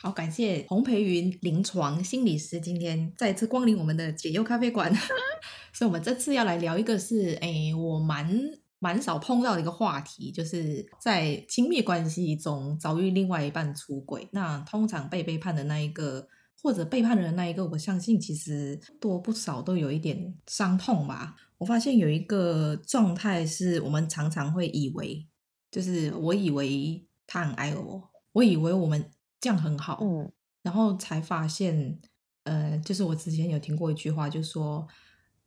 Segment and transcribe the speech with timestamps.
[0.00, 4.94] 好，感谢洪培云临床心理师今天再次光临我们的解忧咖啡馆。
[5.74, 8.40] 所以，我们这次要来聊一个是，诶，我蛮
[8.78, 14.28] 蛮少碰到的一个话题，就是在亲密关系中遭遇另外一半出轨。
[14.30, 16.28] 那通常被背叛的那一个，
[16.62, 21.34] 或者背叛的人那一个，我相信其实多不少都有一点伤痛吧。
[21.58, 25.26] 我发现有一个状态是我们常常会以为，
[25.72, 29.10] 就是我以为他很爱我，我以为我们。
[29.40, 30.30] 这样很好，嗯，
[30.62, 31.98] 然后才发现，
[32.44, 34.86] 呃，就是我之前有听过一句话，就是说，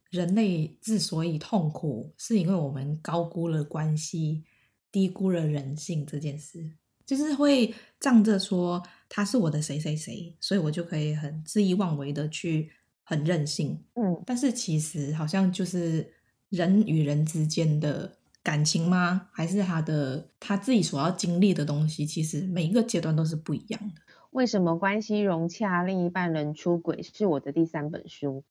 [0.10, 4.44] 人类之所以痛苦，是因为我们高估了关系，
[4.92, 6.72] 低估了人性这件事，
[7.06, 12.72] 就是会仗着说他是我的谁谁谁，所以我就可以很恣意妄为的去
[13.04, 16.14] 很任性，嗯，但是其实好像就是
[16.50, 18.18] 人与人之间的。
[18.44, 19.28] 感情吗？
[19.32, 22.06] 还是他的他自己所要经历的东西？
[22.06, 24.02] 其实每一个阶段都是不一样的。
[24.32, 27.04] 为什么关系融洽，另一半人出轨？
[27.04, 28.44] 是我的第三本书。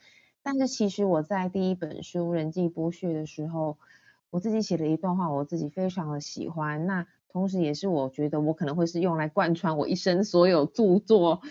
[0.42, 3.78] 但是其实我在第一本书《人际剥削》的时候，
[4.30, 6.86] 我自己写了一段话，我自己非常的喜欢。
[6.86, 11.42] 那同时也是我觉得我可能会是用来贯穿我一生所有著作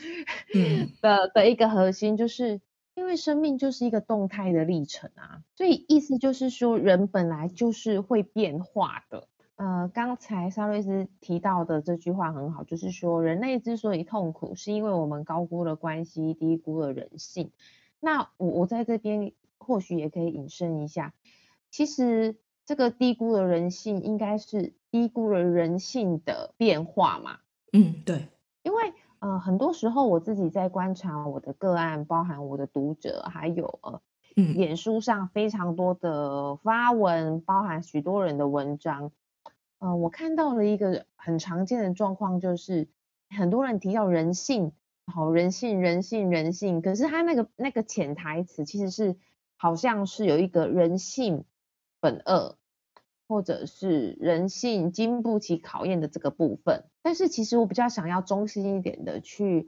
[1.02, 2.62] 的的一个核心，就是。
[3.00, 9.30] 因为生命就是一个动态的历程啊，所以意思就是说，人本来就是会变化的。
[9.55, 17.52] 呃，刚才沙瑞斯提到的这句话很好，就是说，人类之所以痛苦，是因为我们高估了关系，低估了人性。
[18.02, 21.14] 那我我在这边或许也可以引申一下，
[21.71, 27.39] 其实这个低估了人性，应该是低估了人性的变化嘛？
[27.71, 28.27] 嗯，对，
[28.64, 28.93] 因为。
[29.20, 34.02] 呃，很多时候我自己在观察我的个案，包含我的读者，还有呃，
[34.36, 39.12] 嗯，脸书上非常多的发文，包含许多人的文章。
[39.80, 42.88] 呃，我看到了一个很常见的状况，就是
[43.30, 44.72] 很多人提到人性，
[45.06, 49.18] 好，人性，人性，人性，可是他那个那个潜台词其实是
[49.58, 51.44] 好像是有一个人性
[52.00, 52.56] 本恶。
[53.32, 59.67] 或者是人性经不起考验的这个部分，但是其实我比较想要中心一点的去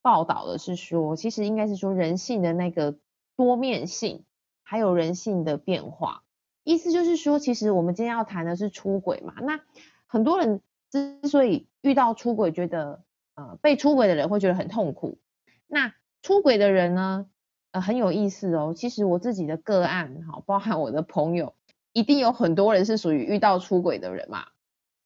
[0.00, 2.94] 报道的是说，其实应该是说人性的那个
[3.34, 4.22] 多面性，
[4.62, 6.22] 还有人性的变化。
[6.62, 9.34] 意思就是说，其实我们今天要谈的是出轨嘛。
[9.40, 9.58] 那
[10.06, 13.02] 很多人之所以遇到出轨，觉得
[13.34, 15.18] 呃被出轨的人会觉得很痛苦。
[15.66, 17.26] 那出轨的人呢，
[17.72, 18.72] 呃很有意思哦。
[18.76, 21.54] 其实我自己的个案，好，包含我的朋友。
[21.92, 24.46] 一定有很多人是属于遇到出轨的人嘛？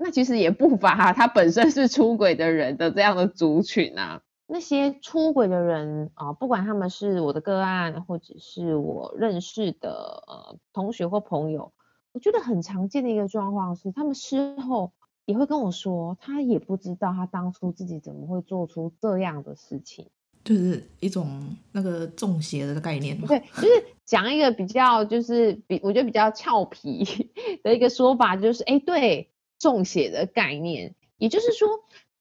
[0.03, 4.21] 那其实也不乏他本身是出轨的人的这样的族群啊。
[4.47, 11.73] 那些出轨的人啊，不管他们是我的个案，或者是我认识的呃同学或朋友，
[12.13, 14.93] 我觉得很常见的一个状况是，他们事后
[15.25, 20.11] 也会跟我说，他也不知道他当初自己怎么会做出这样的事情。
[20.45, 23.29] 就是一种那个中邪的概念嘛。
[23.29, 27.31] 对，就是讲一个比较，就是比我觉得比较俏皮
[27.65, 29.31] 的一个说法，就是哎，对，
[29.63, 31.69] 中邪的概念，也就是说，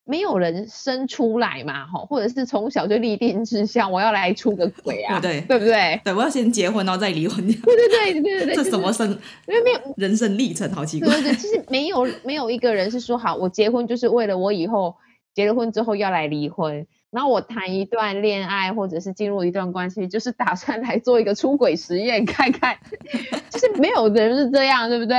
[0.04, 6.00] 没有人生出来嘛，哈，或者是从小就立定志向，我要来出个轨啊，对对不对？
[6.04, 7.44] 对，我要先结婚，然后再离婚。
[7.48, 9.10] 对对对对对对，这什么生？
[9.48, 11.10] 因为没有人生历程，好奇怪。
[11.10, 14.96] 对对对，其实没有没有一个人是说好，我结婚就是为了我以后
[15.34, 16.86] 结了婚之后要来离婚。
[17.10, 22.78] 然后我谈一段恋爱，或者是进入一段关系，就是打算来做一个出轨实验，看看，
[23.50, 25.18] 就是没有人是这样，对不对？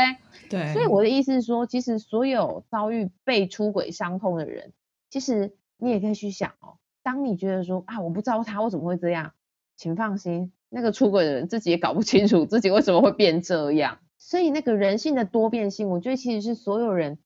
[0.53, 0.73] 对。
[0.73, 4.73] 所以我的意思是说，其实所有遭遇被出轨伤痛的人，
[5.11, 9.33] 其实你也可以去想哦，当你觉得说啊，我不知道他为什么会这样，
[9.77, 13.99] 请放心，那个出轨的人自己也搞不清楚自己为什么会变这样。
[14.19, 17.19] 所以那个人性的多变性，我觉得其实是所有人。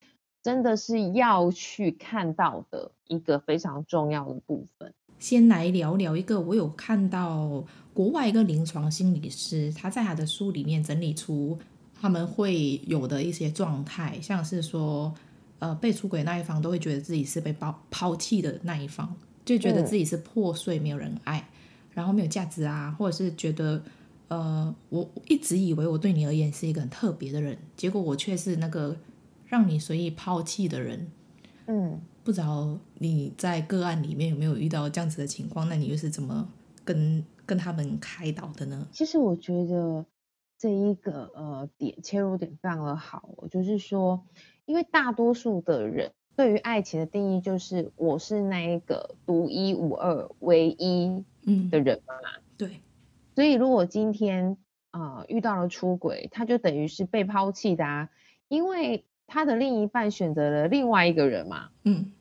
[0.43, 4.95] 真的是要去看到的一个非常重要的部分。
[5.19, 11.59] 先来聊聊一个，我有看到国外一个临床心理师，他在他的书里面整理出
[12.01, 15.15] 他们会有的一些状态，像是说，
[15.59, 19.15] 呃，被出轨那一方都会觉得自己是被抛抛弃的那一方，
[19.45, 21.45] 就觉得自己是破碎，没有人爱，嗯、
[21.95, 23.83] 然后没有价值啊，或者是觉得，
[24.29, 28.97] 呃，我一直以为我对你而言是一个很特别的人，结果我却是那个。
[29.49, 31.09] 让你随意抛弃的人，
[31.69, 35.69] 嗯，不知道你在个案里面有没有遇到这样子的情况？
[35.69, 36.49] 那你又是怎么
[36.85, 38.89] 跟跟他们开导的呢？
[38.91, 40.05] 其实我觉得
[40.58, 44.26] 这一个呃点切入点非常的好，就是说，
[44.64, 51.25] 因为大多数的人对于爱情的定义就是我是那一个独一无二、唯一
[51.70, 52.14] 的人嘛。
[52.14, 52.81] 嗯、对，
[53.35, 54.56] 所以如果今天
[54.91, 58.11] 啊、呃、遇到了出轨，他就等于是被抛弃的啊，
[58.49, 61.70] 因为他的另一半选择了另外一个人嘛。
[61.85, 62.12] 嗯。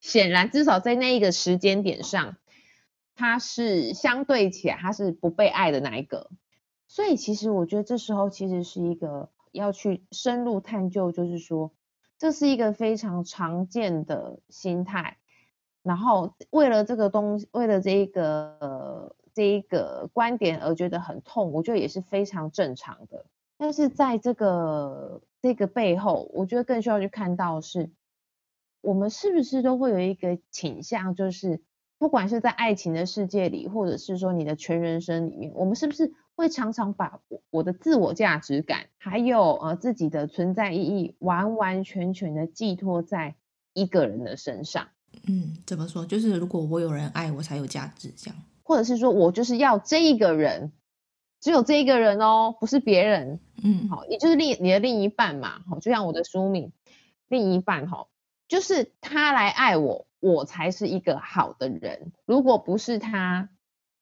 [0.00, 2.36] 显然，至少在那一个时间点上，
[3.14, 6.28] 他是相对起来，他是不被爱的那一个。
[6.94, 11.72] 所以，其实我觉得这时候其实是一个要去深入探究，就是说，
[12.18, 15.16] 这是一个非常常见的心态。
[15.82, 23.24] 然后，为了这个东西，为了这一个呃这一个观点而觉得很痛，我觉得也是非常正常的。
[23.56, 27.90] 但是，在这个这个背后，我觉得更需要去看到是。
[28.82, 31.62] 我们是不是都会有一个倾向，就是
[32.02, 37.20] 不管是在爱情的世界里，或者是说你的全人生里面，我们是不是会常常把
[37.50, 43.36] 我的自我价值感，还有呃自己的存在意义，完完全全的寄托在
[43.72, 44.88] 一个人的身上？
[45.28, 46.04] 嗯，怎么说？
[46.04, 50.72] 就是如果我有人爱我才有价值，这样，或者是说我就是要这一个人，
[51.40, 53.38] 只有这一个人哦，不是别人。
[53.62, 56.72] 嗯，好，也就是另你的另一半嘛，好，就像我的书名，
[57.28, 58.08] 另一半，哈。
[58.48, 62.12] 就是他来爱我，我才是一个好的人。
[62.26, 63.50] 如果不是他，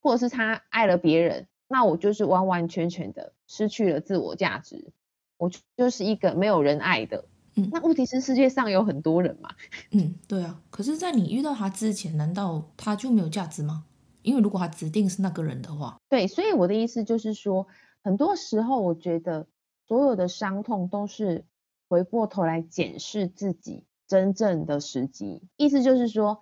[0.02, 4.93] 或者是他爱了别人，那我就是完完全全的失去了自我价值，
[5.38, 7.25] 我就是一个没有人爱的。
[7.55, 9.49] 嗯，那问题是世界上有很多人嘛。
[9.93, 10.61] 嗯，对啊。
[10.69, 13.87] 可是，在你遇到他之前，难道他就没有价值吗？
[14.20, 16.26] 因为如果他指定是那个人的话，对。
[16.26, 17.66] 所以我的意思就是说，
[18.05, 19.46] 很多时候我觉得
[19.88, 21.46] 所有的伤痛都是
[21.88, 23.87] 回过头来检视自己。
[24.11, 26.41] 真正的时机，意思就是说，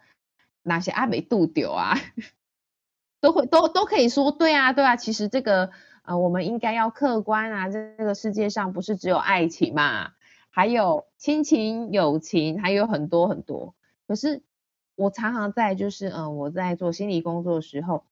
[0.62, 1.99] 哪些阿美杜丢啊，
[3.20, 4.97] 都会都都可以说对啊，对啊。
[4.97, 5.69] 其实这个
[6.03, 10.12] 呃，我们应该要客观啊，这个世界上不是只有爱情嘛，
[10.49, 13.75] 还有亲情、友情，还有很多很多。
[14.06, 14.41] 可是
[14.97, 18.06] 我常常在就是嗯、呃，我在做心理工作的时候，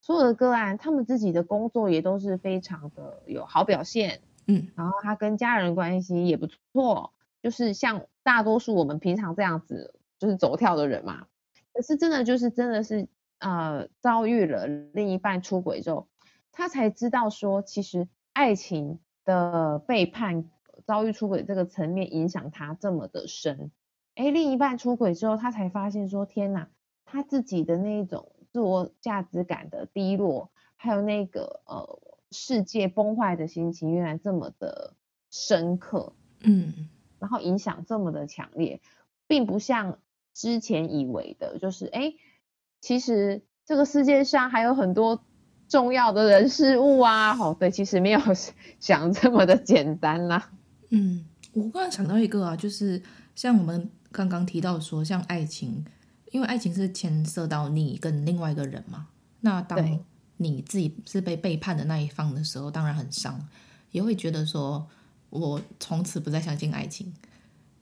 [0.00, 7.12] 所有的个案，他们自己的工作也都是非常的有好表现，嗯，然后他跟家人关系也不错。
[7.42, 11.26] 就是像大多数我们平常这样子，就是走跳的人嘛。
[11.72, 13.08] 可是真的就是真的是，
[13.38, 16.08] 呃，遭遇了另一半出轨之后，
[16.52, 20.50] 他才知道说，其实爱情的背叛、
[20.84, 23.70] 遭遇出轨这个层面影响他这么的深。
[24.16, 26.68] 诶，另一半出轨之后，他才发现说，天哪，
[27.04, 32.00] 他自己的那一种自我价值感的低落，还有那个呃
[32.32, 34.94] 世界崩坏的心情，原来这么的
[35.30, 36.12] 深刻。
[36.40, 36.90] 嗯。
[37.20, 38.80] 然后影响这么的强烈，
[39.26, 39.98] 并不像
[40.34, 42.14] 之前以为的，就是哎，
[42.80, 45.22] 其实这个世界上还有很多
[45.68, 47.36] 重要的人事物啊。
[47.38, 48.20] 哦，对，其实没有
[48.80, 50.52] 想这么的简单啦、啊。
[50.88, 53.02] 嗯，我刚刚想到一个啊，就是
[53.34, 55.84] 像我们刚刚提到说，像爱情，
[56.30, 59.08] 因为爱情是牵涉到你跟另外一个人嘛。
[59.40, 60.00] 那当
[60.38, 63.46] 你自己是被背叛的那一方的时候，当然很伤，
[63.90, 64.88] 也会觉得说。
[65.30, 67.12] 我从此不再相信爱情，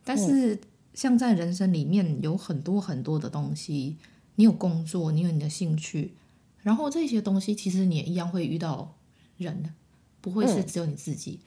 [0.05, 0.59] 但是
[0.95, 3.97] 像在人生里面有很多很多的东西，
[4.37, 6.15] 你有工作，你有你的兴趣，
[6.61, 8.95] 然后这些东西其实你也一样会遇到
[9.37, 9.75] 人，
[10.21, 11.41] 不会是只有你自己。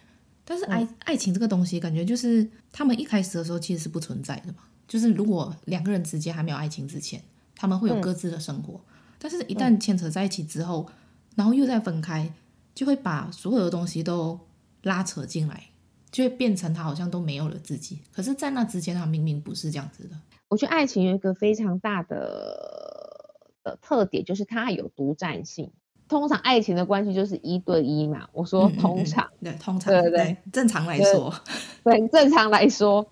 [0.44, 7.24] 但是爱爱情这个东西，感觉就是他们一开始的时候其实是不存在的嘛，就是如果两个人之间还没有爱情之前，
[7.56, 8.82] 他们会有各自的生活，
[9.20, 10.90] 但是一旦牵扯在一起之后，
[11.36, 12.34] 然后又再分开，
[12.74, 14.40] 就会把所有的东西都
[14.82, 15.66] 拉扯进来。
[16.12, 20.16] 就会变成他好像都没有了自己，可是，在那之前，他明明不是这样子的。
[20.50, 23.30] 我觉得爱情有一个非常大的
[23.64, 25.72] 的特点，就是它有独占性。
[26.10, 28.28] 通常爱情的关系就是一对一嘛。
[28.34, 31.34] 我说通常，嗯嗯嗯对，通常，对对对，正常来说，
[31.86, 33.08] 对，对正常来说，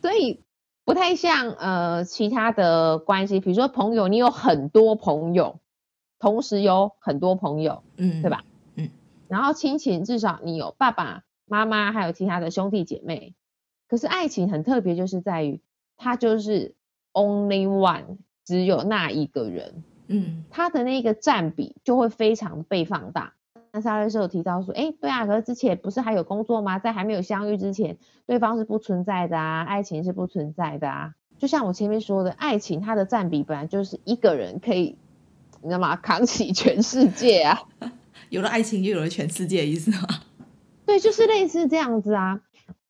[0.00, 0.40] 所以
[0.84, 5.60] 不太像呃其他的关系，比如说朋友，你有很多朋友，
[6.18, 8.42] 同时有很多朋友，嗯，对吧？
[8.74, 8.90] 嗯，
[9.28, 11.22] 然后亲情至少你有爸爸。
[11.46, 13.34] 妈妈还有其他的兄弟姐妹，
[13.88, 15.60] 可是爱情很特别，就是在于
[15.96, 16.74] 他就是
[17.12, 23.34] only one，只有那一个人，嗯，他的那个占比就会非常被放大。
[23.74, 26.78] 那莎拉是有提到说，哎，对啊，可是之前不是还有工作吗？
[26.78, 27.96] 在还没有相遇之前，
[28.26, 31.14] 对方是不存在的啊，爱情是不存在的啊。
[31.38, 34.96] 就像我前面说的，爱情它的占比本来就是一个人可以，
[35.62, 35.96] 你知道吗？
[35.96, 37.62] 扛起全世界啊！
[38.28, 40.06] 有了爱情，就有了全世界的意思吗？
[40.92, 42.42] 对，就是类似这样子啊。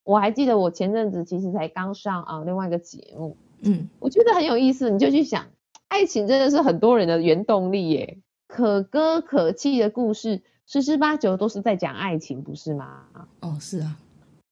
[0.02, 5.46] 我还记得我前阵子其实才刚上啊另外一个节目，嗯，我觉得很有意思，你就去想，
[5.86, 8.18] 爱情真的是很多人的原动力耶，
[8.48, 13.04] 可歌可泣的故事，十之八九都是在讲爱情，不是吗？
[13.38, 13.96] 哦，是啊，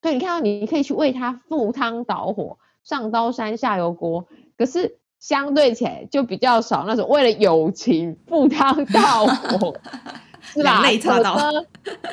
[0.00, 9.74] 对，你看到你可以去为他赴汤蹈火，上刀山下油锅，可是相对起来就比较少那种为了友情赴汤蹈火，
[10.52, 10.82] 是吧？
[10.82, 11.66] 可歌，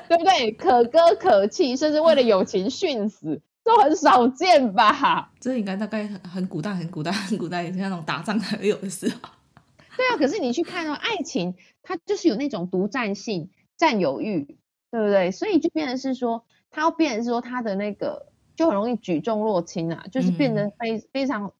[0.07, 0.51] 对不对？
[0.51, 3.41] 可歌可泣，甚至为了友情殉死。
[3.63, 5.29] 都很少见吧？
[5.41, 9.09] 这应该大概很很古代、很古代、很古代，像那种打仗才有的事。
[9.09, 11.53] 对啊，可是你去看哦爱情，
[11.83, 14.57] 它就是有那种独占性、占有欲，
[14.89, 15.31] 对不对？
[15.31, 21.51] 所以就变成是说，它要变成是说，它的那个就很容易举重若轻啊，就是变得非非常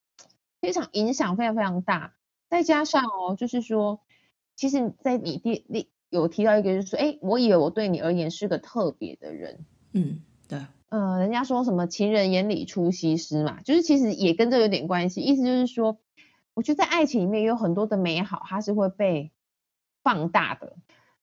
[0.62, 2.14] 非常影响非常非常大。
[2.48, 4.00] 再加上哦，就是说，
[4.56, 10.60] 其实，在你第你有提到一个，就是说，哎，我以为我对你而言是个特别的人，嗯，对。
[10.88, 15.20] 呃，人家说什么情人眼里出西施嘛，就是其实也跟这有点关系。
[15.20, 15.98] 意思就是说，
[16.54, 19.30] 我觉得在爱情里面有很多的美好，它是会被
[20.02, 20.76] 放大的。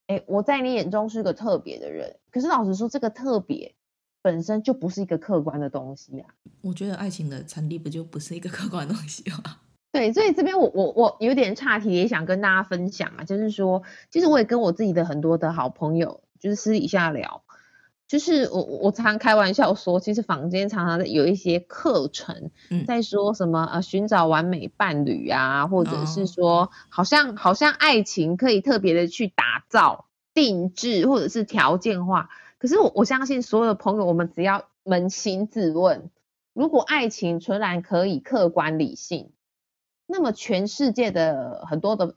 [0.06, 3.74] 诶，我在你眼中是个特别的人，可是老实说，这个特别
[4.22, 6.32] 本身就不是一个客观的东西啊。
[6.60, 9.58] 我觉得爱情的成立不就不是一个客观的东西吗？
[9.96, 17.42] 对，所以这边我我我有点岔题，也想跟大家分享啊，就是说，其实我也跟我自己的很多的好朋友，就是私底下聊。
[18.06, 22.50] 就是我我常开玩笑说，其实坊间常常有一些课程，
[22.86, 32.28] 在说什么呃寻找完美伴侣啊，或者是说好像好像爱情可以特别的去打造、定制或者是条件化。
[32.58, 36.10] 可是我我相信所有的朋友，我们只要扪心自问，
[36.52, 39.30] 如果爱情纯然可以客观理性，
[40.06, 42.14] 那么全世界的很多的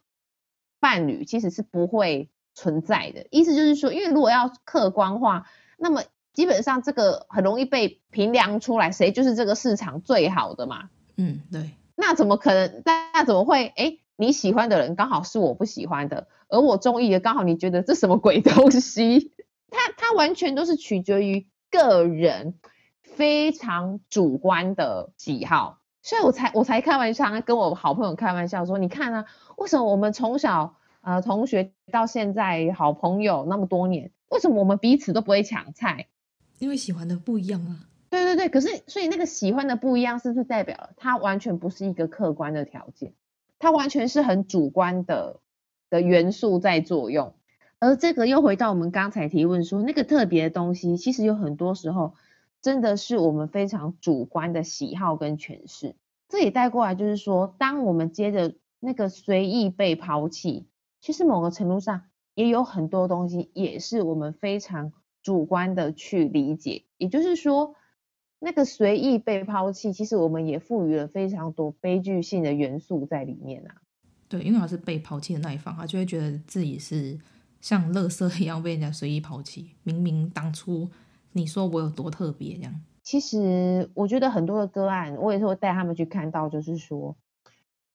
[0.80, 3.28] 伴侣其实是不会存在的。
[3.32, 5.46] 意思就是说，因为如果要客观化。
[5.82, 6.04] 那么
[6.34, 10.90] 基本上这个很容易被评量出来，谁就是这个市场最好的嘛？
[11.16, 11.72] 嗯，对。
[11.96, 12.82] 那怎么可能？
[12.84, 13.68] 那怎么会？
[13.68, 19.32] 哎，你喜欢的人刚好是我不喜欢的，而我中意的刚好你觉得这什么鬼东西？
[19.70, 22.56] 它它完全都是取决于个人
[23.04, 29.26] 非常主观的喜好，所以我才我才开玩笑，跟我好朋友开玩笑说，你看啊，
[29.58, 34.12] 为什么我们从小呃同学到现在好朋友那么多年？
[34.30, 36.08] 为什么我们彼此都不会抢菜？
[36.60, 37.88] 因为喜欢的不一样啊。
[38.10, 43.14] 对对对，可是所以那个喜欢的不一样，是不是代表它完全不是一个客观的条件？
[43.60, 45.40] 它完全是很主观的
[45.90, 47.34] 的元素在作用。
[47.80, 52.14] 而这个又回到我们刚才提问说，那个特别的东西，其实有很多时候
[52.62, 55.96] 真的是我们非常主观的喜好跟诠释。
[56.28, 60.68] 这里带过来就是说，当我们接着那个随意被抛弃，
[61.00, 62.04] 其实某个程度上。
[62.36, 67.76] 也有很多东西也是我们非常主观的去理解，也就是说，
[68.40, 73.76] 那个随意被抛弃，其实我们也赋予了非常多悲剧性的元素在里面啊。
[74.30, 77.20] 对，因为他是被抛弃的那一方，他就会觉得自己是
[77.60, 79.72] 像垃圾一样被人家随意抛弃。
[79.84, 80.90] 明明当初
[81.32, 82.82] 你说我有多特别，这样。
[83.04, 87.16] 其实我觉得很多的个案，我也是会带他们去看到，就是说。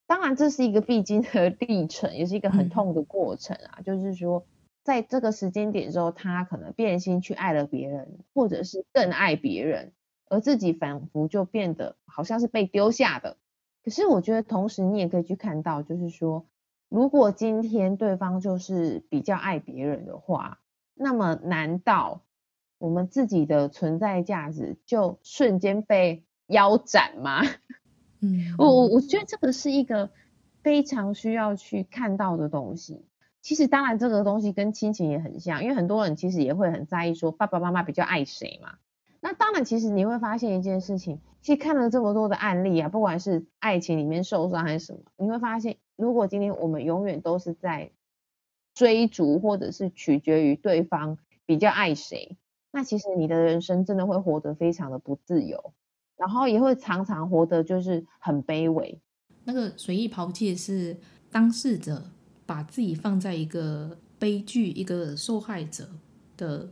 [0.07, 3.79] 当然，这是一个必经的历程，也是一个很痛的过程啊。
[3.79, 4.45] 嗯、就是说，
[4.83, 9.93] 在这个时间点之后，他可能变心去爱了别人，或者是更爱别人，
[10.29, 13.39] 而自己仿佛就变得好像是被丢下的。
[13.83, 16.45] 可是，我觉得同时你也可以去看到，就是说，
[16.91, 20.59] 如果今天对方就是比较爱别人的话，
[20.93, 22.21] 那么难道
[22.85, 27.41] 我们自己的存在价值就瞬间被腰斩吗？
[28.21, 30.11] 嗯， 我我我觉得这个是一个
[30.63, 33.07] 非常需要去看到的东西。
[33.41, 38.75] 其实当然这个东西跟亲情也很像，因为很多人其实也会很在意说爸爸妈妈比较爱谁嘛。
[39.23, 47.93] 那当然，其实你会发现一件事情，其实看了这么多的案例啊，不管是爱情里面受伤还是什么，你会发现，如果今天我们永远都是在
[48.75, 52.37] 追逐或者是取决于对方比较爱谁，
[52.75, 55.73] 那其实你的人生真的会活得非常的不自由。
[56.17, 58.97] 然后也会常常活得就是很卑微。
[59.43, 60.97] 那个随意抛弃是
[61.29, 62.01] 当事者
[62.47, 65.89] 把自己放在一个悲剧、一个受害者
[66.37, 66.69] 的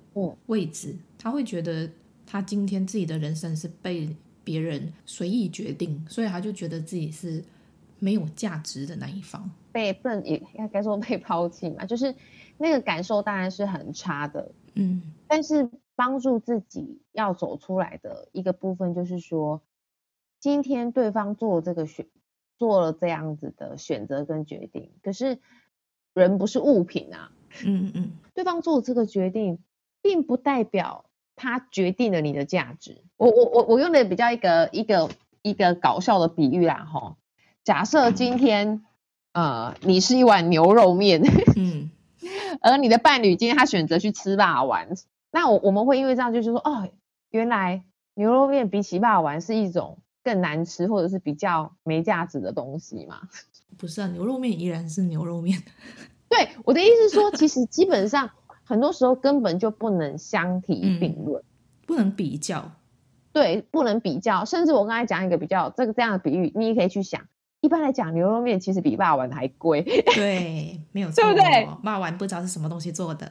[0.46, 1.90] 位置，嗯，他会觉得
[2.24, 7.42] 他今天自己的人生是被别人随意决定，所以他就觉得自己是
[7.98, 12.14] 没有价值的那一方，被不能也应该说被抛弃嘛，就是
[12.58, 14.52] 那个感受当然是很差的。
[14.74, 15.68] 嗯，但是。
[15.94, 19.62] 帮助自己要走出来的一个部分，就是说，
[20.40, 22.06] 今天对方做这个选，
[22.58, 25.38] 做了这样子的选择跟决定，可是
[26.14, 27.32] 人不是物品啊，
[27.64, 29.58] 嗯嗯，对方做这个决定，
[30.00, 31.04] 并不代表
[31.36, 33.02] 他决定了你的价值。
[33.16, 35.10] 我我我我用的比较一个一个
[35.42, 37.16] 一个搞笑的比喻啦，哈，
[37.64, 38.84] 假设今天，
[39.32, 41.22] 呃，你是一碗牛肉面，
[41.56, 41.90] 嗯，
[42.60, 44.96] 而你的伴侣今天他选择去吃肉圆，
[45.32, 46.88] 那我我们会因为这样就是说，哦，
[47.30, 47.82] 原来
[48.14, 53.22] 牛肉面比起霸丸是一种更难吃或者是比较没价值的东西嘛？
[53.78, 55.60] 不是啊，牛肉面依然是牛肉面。
[56.28, 58.30] 对，我的意思是说，其实基本上
[58.62, 61.44] 很多时候根本就不能相提并论，嗯，
[61.86, 62.70] 不能比较。
[63.32, 64.44] 对，不能比较。
[64.44, 67.22] 甚至我刚才讲一个比较这个这样的比喻，你也可以去想。
[67.62, 69.82] 一般来讲，牛肉面其实比霸丸还贵。
[69.82, 71.64] 对，没有错， 对不对？
[71.64, 73.30] 肉圆不知道是什么东西做的。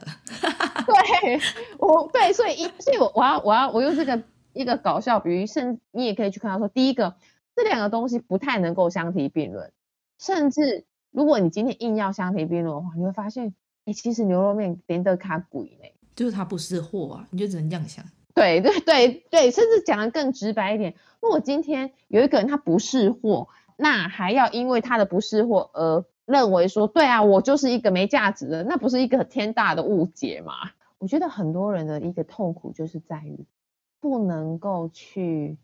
[0.86, 1.38] 对，
[1.78, 4.22] 我对，所以一，所以我我要我要我用这个
[4.54, 7.14] 一个搞笑比喻，甚你也可以去看到说，第一个，
[7.54, 9.70] 这两个东西不太能够相提并论。
[10.18, 18.02] 甚至如果你今天硬要相提并论的话，你会发现，哎，其实牛肉面连得卡贵呢，就是它不是货啊，你就只能这样想。
[18.34, 23.46] 对对对对，甚至讲的更直白一点，如果今天有一个人他不是货，
[23.82, 30.52] 那还要因为他的不识货而认为说，对啊，我就是一个没价值的，那不是一个天大的误解吗？
[30.98, 33.44] 我觉得很多人的一个痛苦就是在于
[34.00, 35.58] 不能够去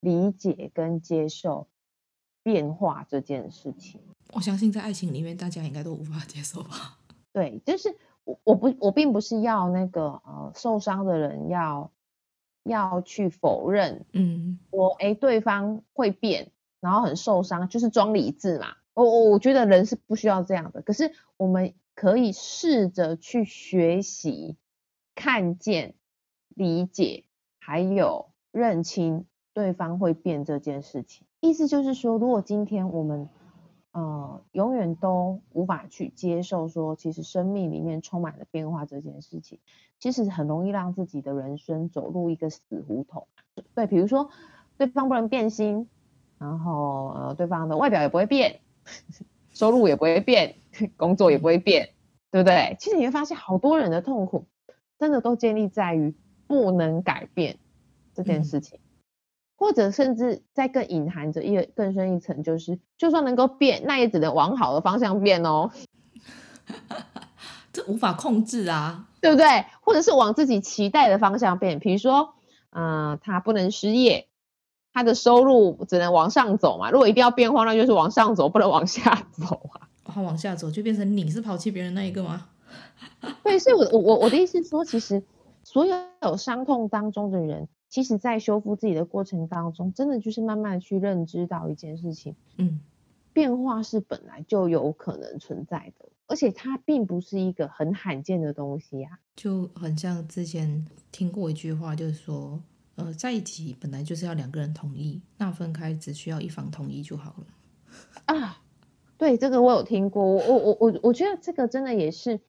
[0.00, 1.68] 理解跟接受
[2.42, 4.00] 变化这件事情。
[4.32, 6.98] 我相信在爱情里面，大家应该都无法接受吧？
[7.32, 11.90] 对，就是我我不我并不是要那个呃受伤的人要。
[12.64, 18.68] 要去否认，嗯，我哎，对方会变，然后很受伤，就是装理智嘛。
[18.94, 24.56] 我我我觉得人是不需要这样的，可是我们可以试着去学习、
[25.14, 25.94] 看见、
[26.48, 27.24] 理解，
[27.58, 31.26] 还有认清对方会变这件事情。
[31.40, 33.28] 意思就是说，如果今天我们。
[33.92, 39.58] 呃，永远都无法去接受说，其实生命里面充满了变化这件事情，
[39.98, 43.26] 其实很容易让自己的人生走入一个死胡同。
[43.74, 44.30] 对，比如说
[44.78, 45.88] 对方不能变心，
[46.40, 48.60] 然后呃，对方的外表也不会变，
[49.52, 50.56] 收入也不会变，
[50.96, 51.90] 工作也不会变，
[52.32, 52.76] 对不对？
[52.80, 54.46] 其实你会发现，好多人的痛苦
[54.98, 56.14] 真的都建立在于
[56.46, 57.58] 不能改变
[58.14, 58.78] 这件事情。
[58.78, 58.86] 嗯
[59.60, 65.70] 或者甚至在更隐含着一个更深一层，就是就算能够变，那也只能往好的方向变哦。
[67.70, 69.66] 这无法控制啊，对不对？
[69.82, 72.36] 或者是往自己期待的方向变，比如说，
[72.70, 74.28] 嗯、呃，他不能失业，
[74.92, 76.90] 他的收入只能往上走嘛。
[76.90, 79.88] 如果一定要变化，那就是往上走，不能往下走啊。
[80.04, 82.48] 他往下走，就变成你是抛弃别人那一个吗？
[83.44, 85.22] 对，所以我我我的意思是说，其实
[85.62, 87.68] 所有有伤痛当中的人。
[87.88, 92.78] 其实，在修复自己的过程当中，真的就是慢慢去认知到一件事情，嗯，
[93.32, 99.18] 变化是本来就有可能存在的，而且它并不是一个很罕见的东西呀、啊。
[99.34, 102.60] 就很像之前听过一句话，就是说，
[103.00, 107.46] 呃，在一起本来就是要两个人同意，那分开只需要一方同意就好了。
[108.26, 108.62] 啊，
[109.18, 112.40] 对，这个我有听过，我我我我觉得这个真的也是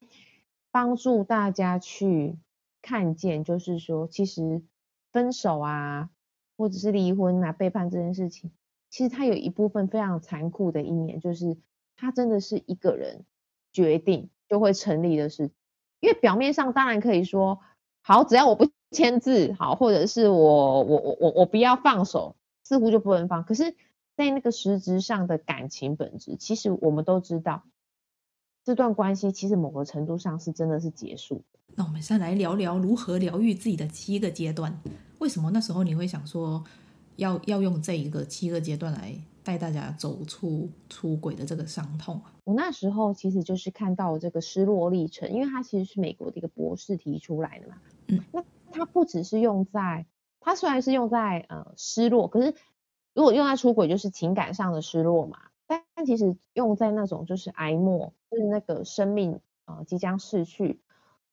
[0.70, 2.36] 帮助大家去
[2.80, 4.62] 看见，就是说，其实。
[5.12, 6.08] 分手啊，
[6.56, 8.50] 或者是离婚啊，背叛这件事情，
[8.88, 11.58] 其实它有一部分非常残酷的一面，就是
[11.96, 13.26] 它真的是一个人
[13.74, 15.50] 决定就会成立的事。
[16.00, 17.60] 因为表面上当然可以说，
[18.00, 23.42] 好，只要我不签字，好，或者是我我我我我不要放手，似乎就不能放。
[23.42, 23.74] 可是，
[24.16, 27.64] 在那个实质上的感情本质，其实我们都知道，
[28.64, 31.42] 这段关系其实某个程度上是真的是结束。
[31.74, 34.78] 那我们先来聊聊如何疗愈自己的七个阶段。
[35.18, 36.62] 为什么那时候你会想说
[37.16, 42.20] 要要用这一个七个阶段来带大家走出出轨的这个伤痛？
[42.44, 47.76] 我那时候其实就是看到这个失落历程，因为它其实是美国的一个博士提出来的嘛。
[48.08, 50.06] 嗯，那它不只是用在，
[50.40, 52.54] 它虽然是用在呃失落，可是
[53.14, 55.38] 如果用在出轨，就是情感上的失落嘛。
[55.66, 60.80] 但其实用在那种就是哀莫，就是那个生命呃即将逝去。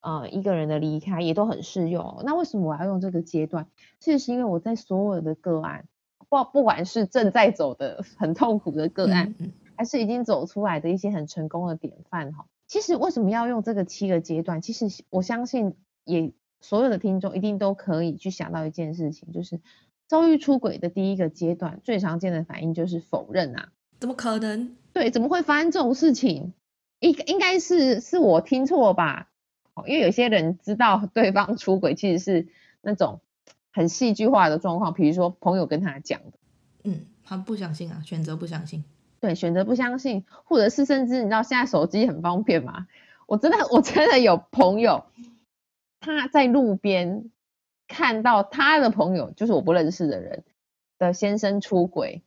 [0.01, 2.21] 呃，一个人的离开也都很适用。
[2.23, 3.67] 那为什么我要用这个阶段？
[3.99, 5.89] 其实是因为我在所有的个案，
[6.29, 9.35] 不不管是正在走的很痛苦的个案，
[9.75, 12.45] 还是已经走出来的一些很成功的典范哈。
[12.65, 14.61] 其实为什么要用这个七个阶段？
[14.61, 15.75] 其实我相信，
[16.05, 19.59] 也所有的听众一定都可以去想到一件事情，就是
[20.07, 23.69] 遭遇出轨的第一个阶段，最常见的反应就是否认啊，
[23.99, 24.75] 怎么可能？
[24.91, 26.53] 对，怎么会发生这种事情？
[26.99, 29.29] 应应该是是我听错吧？
[29.87, 32.47] 因为有些人知道对方出轨，其实是
[32.81, 33.21] 那种
[33.71, 36.37] 很戏剧化的状况，比如说朋友跟他讲的，
[36.83, 38.83] 嗯，他不相信啊，选择不相信，
[39.21, 42.87] 对，选择不相信，或者是甚至你知道现在手机很方便嘛，
[43.25, 45.05] 我真的我真的有朋友，
[45.99, 47.29] 他在路边
[47.87, 50.43] 看到他的朋友，就是我不认识的人
[50.97, 52.23] 的先生出轨，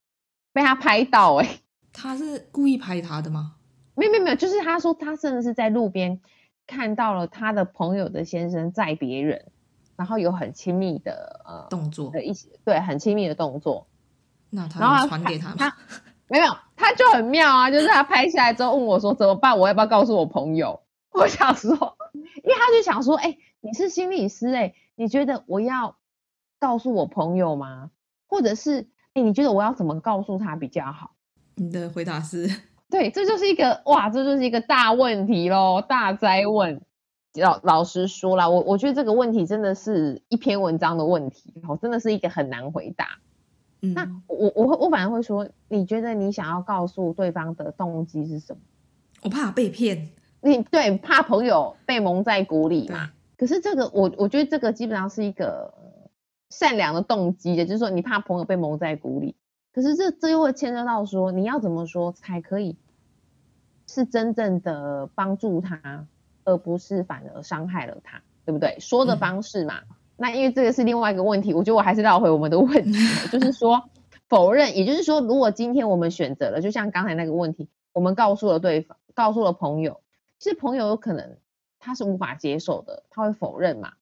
[0.52, 1.58] 被他拍到、欸，哎，
[1.92, 3.56] 他是故意拍他的吗？
[3.94, 6.20] 没有没有没有，就是他说他甚至是在路边
[6.66, 9.50] 看到了他的朋友的先生载别人，
[9.96, 13.86] 然后有很亲密的呃动作的一些对很亲密的动作。
[14.50, 15.56] 那他传给他吗？
[15.58, 15.76] 他
[16.28, 19.58] 没有，他就很妙啊，就是他拍下来之后问我说怎么办？
[19.58, 20.82] 我要不要告诉我朋友？
[21.12, 25.96] 我想说，因为他就想说，哎、欸，你是心理师、欸，哎，你觉得我要
[26.58, 27.90] 告诉我朋友吗？
[28.26, 31.12] 或者是，哎、欸，你觉得我要怎么告诉他比较好？
[31.54, 32.48] 你的回答是，
[32.90, 36.82] 对，这就是一个哇，这就是一个大问题喽，大灾问。
[37.34, 43.20] 老老实说啦，我我觉得这个问题真的是一篇文章的问题，哦，真的是一个很难回答。
[43.80, 48.60] 嗯，那我我我反而会说，你觉得你想要告诉对方的动机是什么？
[49.22, 50.10] 我怕被骗。
[50.42, 53.12] 你对怕朋友被蒙在鼓里嘛？
[53.42, 55.74] 可是这个我我觉得这个基本上是一个
[56.48, 59.34] 善良的动机的，就是说你怕朋友被蒙在鼓里。
[59.72, 62.76] 可是这这又会牵涉到说你要怎么说才可以
[63.88, 66.06] 是真正的帮助他，
[66.44, 68.76] 而不是反而伤害了他，对不对？
[68.78, 69.80] 说的方式嘛。
[69.90, 72.92] 嗯、那因为这个是另外一个问题，我觉得我还是绕回我们的问题，
[73.32, 73.82] 就是说
[74.30, 80.00] 否认，也就是说，如果今天我们选择了，就像刚才那个问题，我们告诉了对方，告诉了朋友。
[80.38, 81.38] 其实朋友有可能
[81.82, 83.94] 他是无法接受的，他会否认嘛。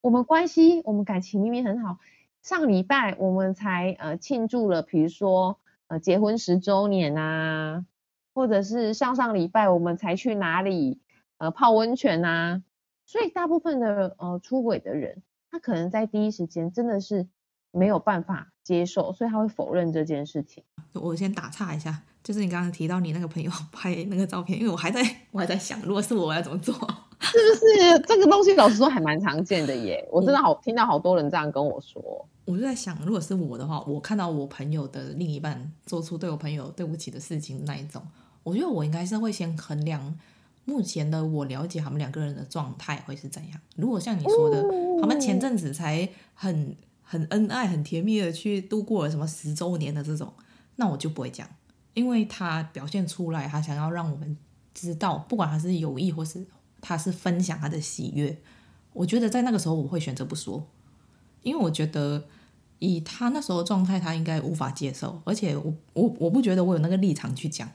[0.00, 1.98] 我们关系，我们感情明明很好，
[2.42, 7.84] 上礼拜我们才呃庆祝了，比如说呃结婚十周年啊，
[8.32, 11.00] 或者是上上礼拜我们才去哪里
[11.36, 12.62] 呃泡温泉啊。
[13.04, 17.28] 所以大部分的呃出轨的人，他可能在第一时间真的是
[17.70, 20.62] 没有办法接受，所以他会否认这件事情。
[20.92, 22.02] 我先打岔一下。
[22.22, 25.00] 就是你刚刚提到你那个朋友 拍那个照片，因为我还在
[25.30, 26.74] 我还在想，如果是我，我要怎么做？
[26.74, 28.52] 是不是这个东西？
[28.52, 32.28] 老实说还蛮常见的耶， 我真的好听到好多人这样跟我说。
[32.44, 38.02] 我就在想，如果是我的话，我看到我朋友的另一半做出对我朋友对不起的事情那一种，
[38.42, 40.14] 我觉得我应该是会先衡量
[40.66, 43.58] 目前的我了解他们两个人的状态会是怎样。
[43.76, 44.62] 如果像你说的，
[45.00, 46.76] 他们前阵子才很
[47.10, 50.30] 很恩爱、很甜蜜的去度过了什么十周年的这种，
[50.76, 51.48] 那我就不会讲。
[51.94, 54.36] 因为他表现出来，他想要让我们
[54.74, 56.46] 知道，不管他是有意或是
[56.82, 58.38] 他是分享他的喜悦，
[58.92, 60.68] 我觉得在那个时候我会选择不说，
[61.42, 62.26] 因为我觉得
[62.78, 67.68] 以他那时候的状态，他应该无法接受，而且我我我不觉得我有那个立场去讲，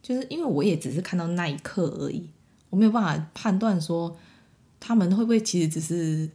[0.00, 2.30] 就是因为我也只是看到那一刻而已，
[2.70, 4.16] 我没有办法判断说
[4.78, 6.30] 他们会不会其实只是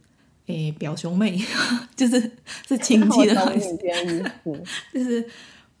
[0.46, 1.38] 诶表兄妹，
[1.96, 2.20] 就是
[2.66, 3.76] 是亲戚的关系，
[4.92, 5.28] 就是。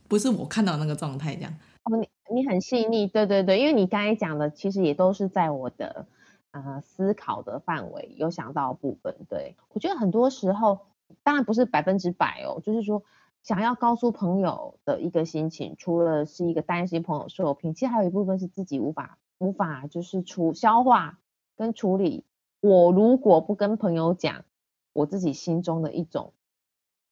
[0.08, 1.50] 不是我看到那个状态这样
[1.84, 6.04] 哦，你你很细腻，对对对，因为你刚才讲的其实也都是在我的
[6.50, 9.16] 呃思考的范围有想到的部分。
[9.30, 10.80] 对，我觉得很多时候
[11.22, 13.02] 当然不是百分之百哦，就是说
[13.42, 21.18] 想要告诉朋友的一个心情，除了是一个担心朋友受骗，其实还有一部分是自己无法无法就是处消化
[21.56, 22.24] 跟处理。
[22.60, 24.44] 我如果不跟朋友讲，
[24.92, 26.32] 我自己心中的一种。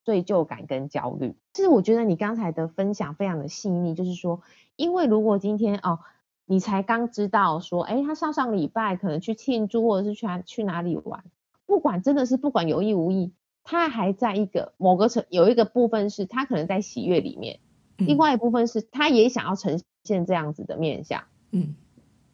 [0.03, 4.41] 罪疚感跟焦虑，其实我觉得你刚才的分享非常的细腻，就是说，
[4.75, 6.01] 因为如果今天哦，
[6.47, 11.23] 你才刚知道说，哎，他上上礼拜可能去庆祝或者是去去哪里玩，
[11.67, 17.61] 不管真的是不管有意无意，他还在一个某个层有一个部分是他可能在喜悦里面，
[17.99, 21.77] 嗯、另外一部分是他也想要呈现这样子的面相，嗯，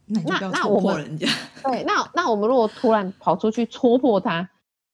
[0.06, 4.48] 那那那我们对，那那我们如果突然跑出去戳破他，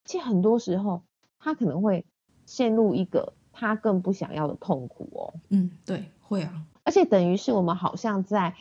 [0.05, 1.03] 其实很多时候
[1.39, 2.05] 他可能会。
[2.45, 5.33] 陷入一个他更不想要的痛苦哦。
[5.51, 6.67] 嗯，对，会啊。
[6.83, 8.55] 而且等于是我们好像在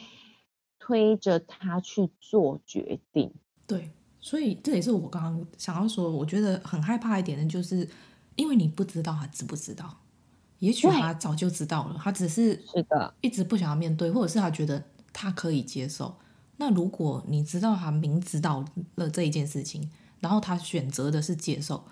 [0.79, 3.33] 推着他去做决定。
[3.65, 3.89] 对，
[4.21, 7.89] 所以这也是我刚刚想要说，我觉得很害怕一点的，就是
[8.35, 9.97] 因为你不知道他知不知道，
[10.59, 16.15] 也许他早就知道了，他只是是的，一直不想要面对，或者是他觉得他可以接受。
[16.57, 18.63] 那如果你知道他明知道
[18.95, 19.89] 了这一件事情，
[20.21, 21.83] 然后他选择的是接受。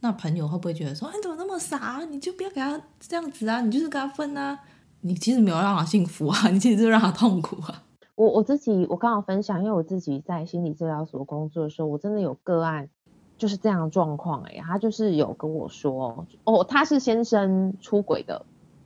[0.00, 1.78] 那朋友会不会觉得说，哎，你怎么那么傻？
[1.78, 3.60] 啊你就不要给他这样子啊！
[3.60, 4.58] 你就是跟他分啊！
[5.00, 7.82] 你其实没有让他幸福啊，你其实就让他痛苦啊。
[8.14, 12.88] 我我自己我刚好分享，因为我自己在心理治疗所工作的时候，我真的有个案
[13.36, 18.44] 就是这样的状况哎，他就是有跟我说，哦，他是先生出轨的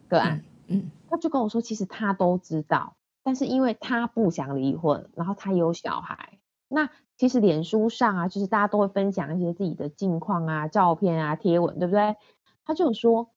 [0.08, 6.29] 个案，嗯，嗯，他就跟我说，其实他都知道，但是因为他不想离婚，然后他有小孩，
[6.70, 6.88] 那。
[7.20, 12.16] 其实脸书上啊，就是大家都会分享一些自己的近况啊、照片啊、贴文，对不对？
[12.64, 13.28] 他就说，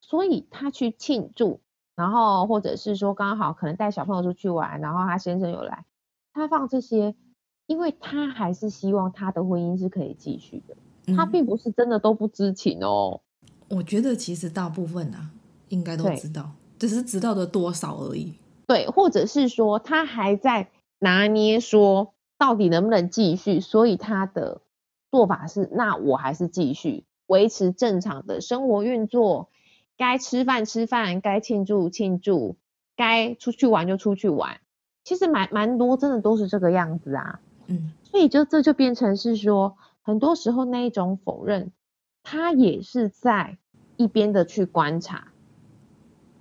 [0.00, 1.60] 所以他去庆祝，
[1.94, 5.84] 然后或者是说刚好可能带小朋友出去玩，然后他先生有来，
[6.32, 7.14] 他放这些，
[7.66, 13.20] 因为他还是希望他的婚姻是可以继续的，他并不是真的都不知情哦。
[13.68, 15.32] 我觉得其实大部分啊，
[15.68, 18.32] 应该都知道，只是知道的多少而已。
[18.66, 20.70] 对，或者是说他还在
[21.00, 24.62] 拿捏说到底能不能继续，所以他的
[25.12, 29.48] 做法是，那我还是继续维持正常的生活运作，
[29.96, 32.56] 该吃饭吃饭，该庆祝庆祝，
[32.96, 34.58] 该出去玩就出去玩。
[35.04, 37.38] 其实蛮蛮多，真的都是这个样子啊。
[37.68, 41.70] 嗯，所以就这就变成是说，很多时候那一种否认，
[42.24, 43.56] 他也是在
[43.96, 45.28] 一边的去观察。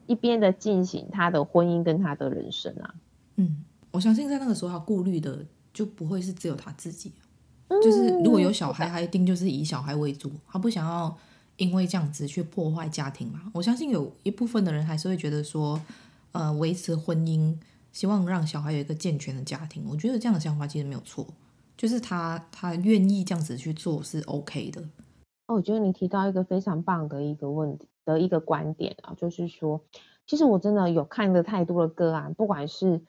[0.08, 2.96] 一边的进行他的婚姻跟他的人生啊，
[3.36, 7.12] 嗯，我相信在那个时候他顾虑的就不会是只有他自己，
[7.82, 11.18] 就是如果有小孩，他一定就是以小孩为主，他不想要
[11.58, 13.42] 因为这样子去破坏家庭嘛。
[13.54, 15.82] 我相信有一部分的人还是会觉得说，
[16.32, 17.56] 呃，维持婚姻，
[17.92, 19.84] 希望让小孩有一个健全的家庭。
[19.88, 21.26] 我觉得这样的想法其实没有错，
[21.78, 24.82] 就是他他愿意这样子去做是 OK 的。
[25.48, 27.88] 哦，我觉得你提到一个非常棒的一个问题。
[28.04, 29.80] 的一个观点啊，就是说，
[30.26, 33.00] 其实我真的有看的太多的个案，不管是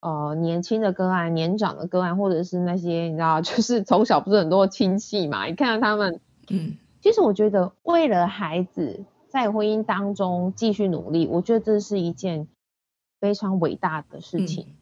[0.00, 12.48] 呃年轻的个案、年长的个案，或者是那些你知道，就是从小不是很多亲戚嘛，你看到他们，嗯，其实我觉得为了孩子在婚姻当中继续努力，我觉得这是一件
[13.20, 14.74] 非常伟大的事情，嗯，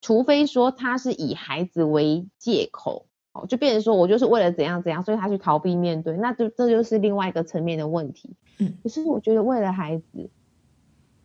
[0.00, 3.06] 除非说他是以孩子为借口。
[3.50, 8.34] 就变成说我就是为了怎样怎样，所以他去逃避面对，那就这就是另外一个层面的问题。
[8.56, 10.30] 嗯，可是我觉得为了孩子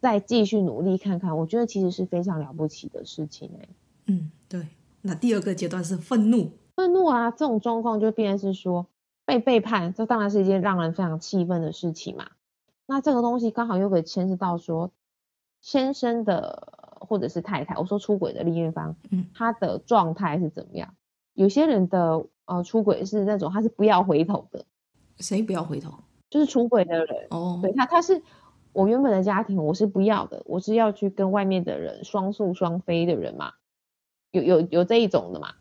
[0.01, 3.69] 再继续努力看看，我觉得其实是非常了不起的事情哎。
[4.07, 4.67] 嗯，对。
[5.03, 8.87] 那第二个阶段是愤怒，愤怒啊，这种状况就变成是说
[9.25, 12.31] 被背叛，这当然是一件让人非常气愤的事情嘛。
[12.87, 14.91] 那这个东西刚好又可以牵涉到说
[15.61, 20.93] 先生的或者是太太，我说出轨的另一方，嗯，他的状态是怎么样？
[21.33, 24.65] 有些人的呃出轨是那种他是不要回头的，
[25.17, 25.93] 谁不要回头？
[26.29, 28.21] 就是出轨的人哦，对他他是
[28.73, 33.53] 我原本的家庭我是不要的，我是要去跟外面的人双宿双飞的人嘛，
[34.31, 35.53] 有有有这一种的嘛？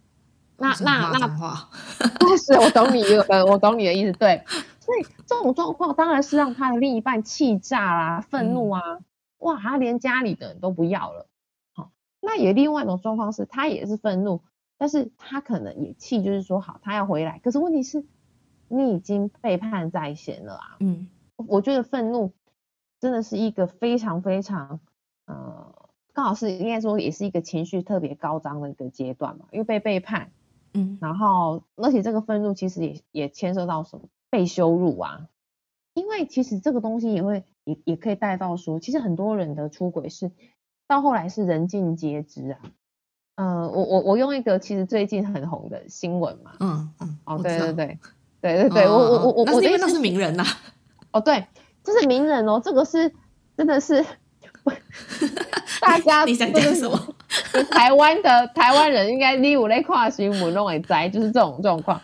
[0.56, 4.44] 那那那 是我懂你的，我懂你的意思，对。
[4.80, 9.04] 所以这种状况当然是让他的另一半气炸啦、愤怒啊，嗯、
[9.38, 11.26] 哇，他连家里的人都不要了。
[11.74, 14.42] 好，那也另外一种状况是他也是愤怒。
[14.76, 17.38] 但是他可能也气，就是说好，他要回来。
[17.44, 18.04] 可是问题是，
[18.66, 20.76] 你已经背叛在先了啊。
[20.80, 22.32] 嗯，我觉得愤怒
[23.00, 24.78] 真的是一个非常非常，
[25.24, 25.74] 呃，
[26.12, 30.30] 刚好是应该说也是一个情绪特别高涨的一个阶段嘛，因为被背叛，
[30.74, 35.28] 嗯，然后而且这个愤怒其实也也牵涉到什么被羞辱啊，
[35.94, 40.30] 因为其实这个东西也会也也可以带到说，其实很多人的出轨是
[40.86, 42.58] 到后来是人尽皆知啊。
[43.36, 47.98] 嗯、呃，我我我用一个其实最近很红的新闻嘛，嗯嗯，哦对对对
[48.42, 50.48] 对对对，我我我我我因为那是名人呐、啊，
[51.12, 51.46] 哦对，
[51.82, 53.12] 这是名人哦，这个是
[53.56, 54.04] 真的是
[55.80, 57.14] 大家你想讲什么？
[57.70, 62.00] 台湾的台湾人应该你有在看新闻都会知，就是这种状况。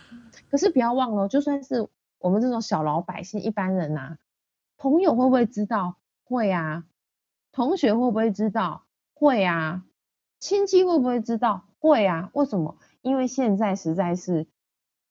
[0.49, 1.87] 可是不要忘了，就算是
[2.19, 4.17] 我们这种小老百姓、一般人呐、啊，
[4.77, 5.97] 朋友会不会知道？
[6.23, 6.83] 会啊，
[7.51, 8.83] 同学会不会知道？
[9.13, 9.83] 会啊。
[10.39, 11.65] 亲戚会不会知道？
[11.79, 12.77] 会啊，为什么？
[13.01, 14.47] 因为现在实在是，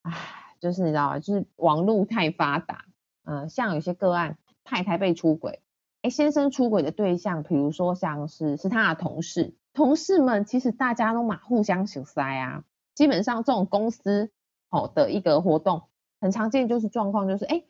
[0.02, 0.12] 唉，
[0.60, 1.18] 就是你知道吗？
[1.18, 2.84] 就是网络太发达，
[3.24, 5.60] 嗯、呃，像有些个案，太太被出轨，
[6.02, 14.30] 哎，先生出轨的对象，比如说像是是他的同事，同事们其实大家都嘛互相熟塞啊，基本上这种公司
[14.68, 15.84] 哦的一个活动，
[16.20, 17.62] 很常见就是状况就是，哎，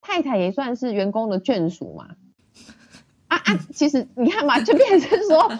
[0.00, 2.16] 太太也算是员工的眷属嘛，
[3.28, 5.58] 啊啊，其实你看嘛，就变成说。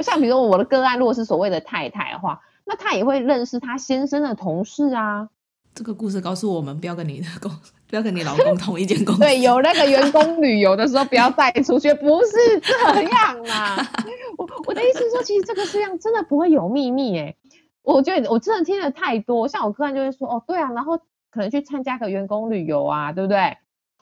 [0.00, 5.28] 像比如说我的个案，如果是所谓的太太的话，那他也会认识他先生的同事啊。
[5.74, 7.50] 这个故事告诉我们，不要跟你的公，
[7.88, 9.20] 不要跟你老公同一间公司。
[9.20, 13.90] 对，有那个员工旅游的时候，不要带出去，不是这样啦。
[14.36, 17.36] 我我的意思是说，其实这个世界上真的不会有秘密诶。
[17.82, 20.98] 我觉得我真的听得太多，像我个人就会说，哦，对啊，然后
[21.30, 23.56] 可能去参加个员工旅游啊，对不对？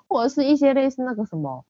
[0.09, 1.65] 或者是一些类似那个什么，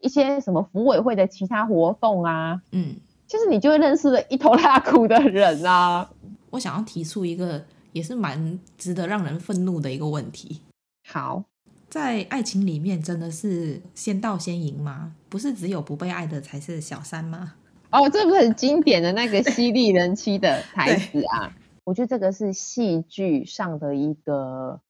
[0.00, 2.94] 一些什么服委会的其他活动啊，嗯。
[3.28, 6.06] 其实你就会认识了一头拉苦的人啊！
[6.50, 10.60] 我想要提出一个也是蛮值得让人愤怒的一个问题。
[11.08, 11.44] 好，
[11.88, 15.14] 在爱情里面真的是先到先赢吗？
[15.28, 17.54] 不是只有不被爱的才是小三吗？
[17.90, 21.54] 哦，这不是很经典的那个犀利人妻的台词啊！
[21.84, 24.80] 我觉得这个是戏剧上的一个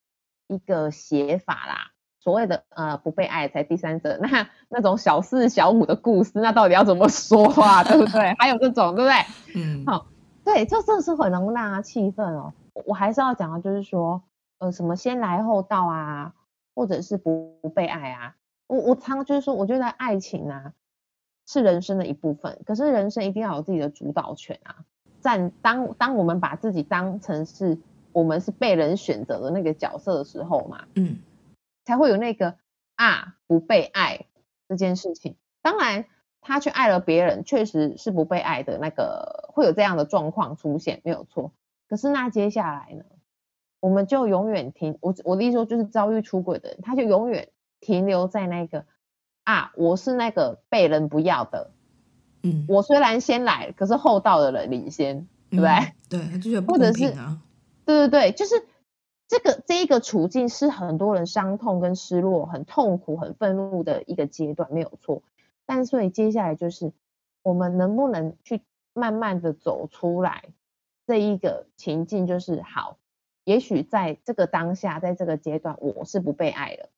[0.46, 1.90] 一个写法啦。
[2.20, 7.82] 所谓的呃不被爱才第三者， 那那种小四小五的故事，那到底要怎么说啊？
[7.82, 8.32] 对不对？
[8.38, 9.60] 还有这种，对不对？
[9.60, 10.06] 嗯，好，
[10.44, 12.52] 对，这真的是很能让人气愤哦。
[12.72, 14.22] 我还是要讲的，就是说，
[14.58, 16.34] 呃，什么先来后到啊，
[16.74, 18.36] 或者是不不被爱啊。
[18.66, 20.72] 我我常常就是说，我觉得爱情啊，
[21.46, 24.84] 是人生的一部分，可是人生一定要有自己的主导权啊！
[25.20, 27.78] 在当当我们把自己当成是
[28.12, 31.18] 我们是被人选择的那个角色的时候嘛，嗯，
[31.84, 32.56] 才会有那个
[32.96, 34.26] 啊不被爱
[34.68, 35.36] 这件事情。
[35.60, 36.06] 当然，
[36.40, 41.52] 他去爱了别人，确实是不被爱的那个，会有这样的状况出现，没有错。
[41.92, 43.04] 可是那接下来呢，
[43.78, 44.96] 我们就永远停。
[45.02, 47.50] 我我的意思说，就是遭遇出轨的人，他就永远
[47.80, 48.86] 停留在那个。
[49.44, 51.70] 啊，我是那个被人不要的，
[52.42, 55.70] 嗯，我虽然先来，可是后到的人领先，对不对？
[55.70, 57.42] 嗯、对，就觉得 不公平啊。
[57.84, 58.54] 对对对，就是
[59.28, 65.22] 这个这一个处境是很多人伤痛跟失落、很痛苦、很愤怒的一个阶段，没有错。
[65.66, 66.90] 但所以接下来就是
[67.42, 68.62] 我们能不能去
[68.94, 70.44] 慢慢的走出来
[71.06, 72.98] 这一个情境，就是好，
[73.44, 76.88] 也许在这个当下，在这个阶段，我是不被爱了，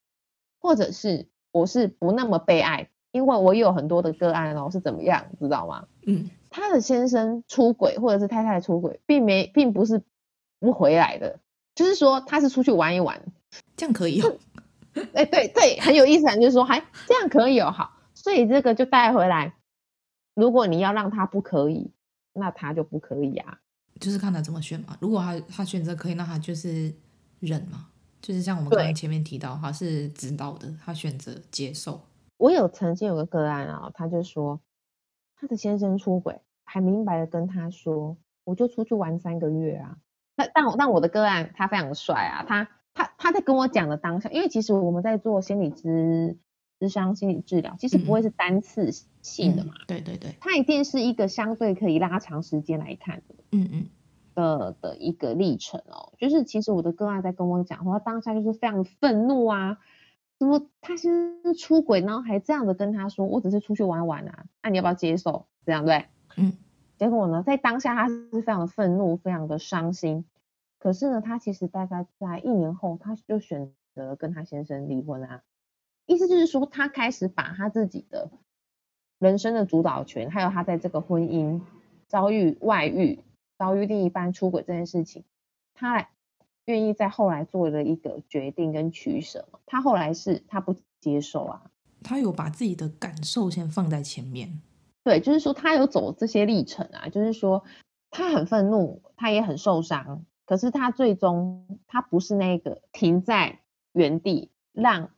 [0.60, 1.28] 或者是。
[1.54, 5.86] 我是不那么被爱，因为我有很多的个案哦，是怎么样，知道吗？
[6.04, 10.02] 嗯，他的先生出轨或者是太太出轨，并没，并不是
[10.58, 11.38] 不回来的，
[11.76, 13.22] 就是说他是出去玩一玩，
[13.76, 14.36] 这样可以哦。
[14.96, 19.54] 哎、欸，对对，很有意思，就是说，还这样可以哦，好，所以这个就带回来，
[20.34, 21.92] 如果你要让他不可以，
[22.32, 23.60] 那他就不可以啊，
[24.04, 24.94] 就是看他怎么选嘛。
[25.00, 26.92] 如果他他选择可以，那他就是
[27.40, 27.86] 忍嘛。
[28.20, 32.00] 就是像我们刚刚前面提到，他是知道的，他选择接受。
[32.36, 34.60] 我有曾经有个个案啊，他就说
[35.36, 39.96] 他的先生出轨，还明白的跟他说，我就出去玩三个月啊。
[40.36, 46.36] 但但但我的个案他非常的帅啊，他他他在跟我讲的当下，因为其实我们在做心理咨
[46.78, 48.90] 咨商心理治疗，其实不会是单次
[49.24, 49.72] 性的嘛。
[49.88, 53.34] 对对对，他一定是一个相对可以拉长时间来看的。
[53.50, 53.86] 嗯嗯。
[54.36, 59.78] 的的一个历程哦，就是其实我的个案在跟我讲说，他当下就是非常愤怒啊，
[60.40, 65.46] 说他先生出轨，然后还这样的跟他说，我只是出去玩玩啊，那、啊、你要不要接受？
[65.64, 66.06] 这样对？
[66.34, 66.52] 嗯，
[66.98, 70.24] 结果呢，在当下他是非常的愤怒，非常的伤心，
[70.80, 75.42] 可是呢，他其实大概在一年后，他就选择跟他先生离婚啊，
[76.06, 78.32] 意思就是说，他开始把他自己的
[79.24, 81.62] 人生的主导权，还有他在这个婚姻
[82.06, 83.18] 遭遇外遇。
[83.56, 85.22] 遭遇另一半出轨这件事情，
[85.74, 86.08] 他
[86.64, 89.46] 愿意在后来做了一个决定跟取舍。
[89.64, 91.62] 他后来是他不接受啊，
[92.02, 94.60] 他有把自己的感受先放在前面。
[95.04, 97.62] 对，就是说他有走这些历程啊，就是说
[98.10, 103.60] 他很愤怒，他也很受伤，可是他最终他不是那个停在
[103.92, 105.10] 原地让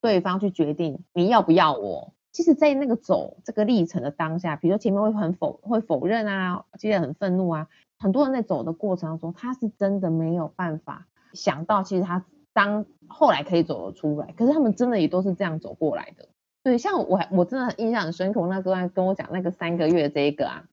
[0.00, 2.14] 对方去决定你要不要我。
[2.36, 7.66] 其实，在那个走这个历程的当下，比如说前面会很否会否认啊，其实很愤怒啊，
[7.98, 16.28] 很多人在走的过程当中，他是真的没有办法想到，其实他当后来可以走得出来，可是他们真的也都是这样走过来的。
[16.62, 20.64] 对，像我我真的印象很深刻，那个跟我讲那个三个月这一个啊，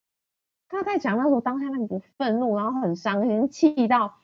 [0.67, 4.15] 他在讲那时候当下那个愤怒，然后很伤心，气到，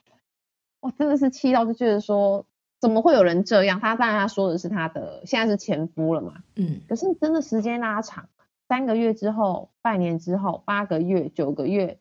[0.80, 2.44] 哇，真的是气到就觉得说。
[2.80, 3.78] 怎么会有人这样？
[3.78, 8.26] 他当然他说的是他的现在是前夫了嘛，嗯，可是真的时间拉长，
[8.68, 11.98] 三个月之后、半年之后、八个月、九个月、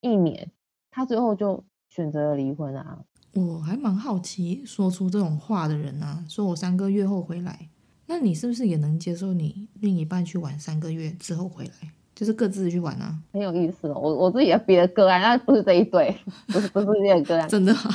[0.00, 0.50] 一年，
[0.90, 3.00] 他最后就选择了离婚啊。
[3.34, 7.68] 我还蛮好奇，说出这种话的人啊，说我三个月后回来，
[8.06, 13.18] 那你是不是也能接受你另一半去玩三个月之后回来，就是各自去玩啊？
[13.32, 16.16] 很有意思哦，我我自己的别的个案，那不是这一对，
[16.52, 17.94] 不是不是这个个案，真的 吗？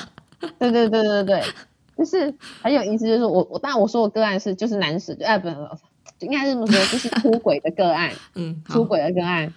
[0.60, 1.44] 对对对对对。
[1.98, 5.48] 就是很有意思，就是我我当然我说的个案是就是男士，哎不，
[6.20, 9.54] 应该是这么说，就是出轨的个案，嗯，出轨的个案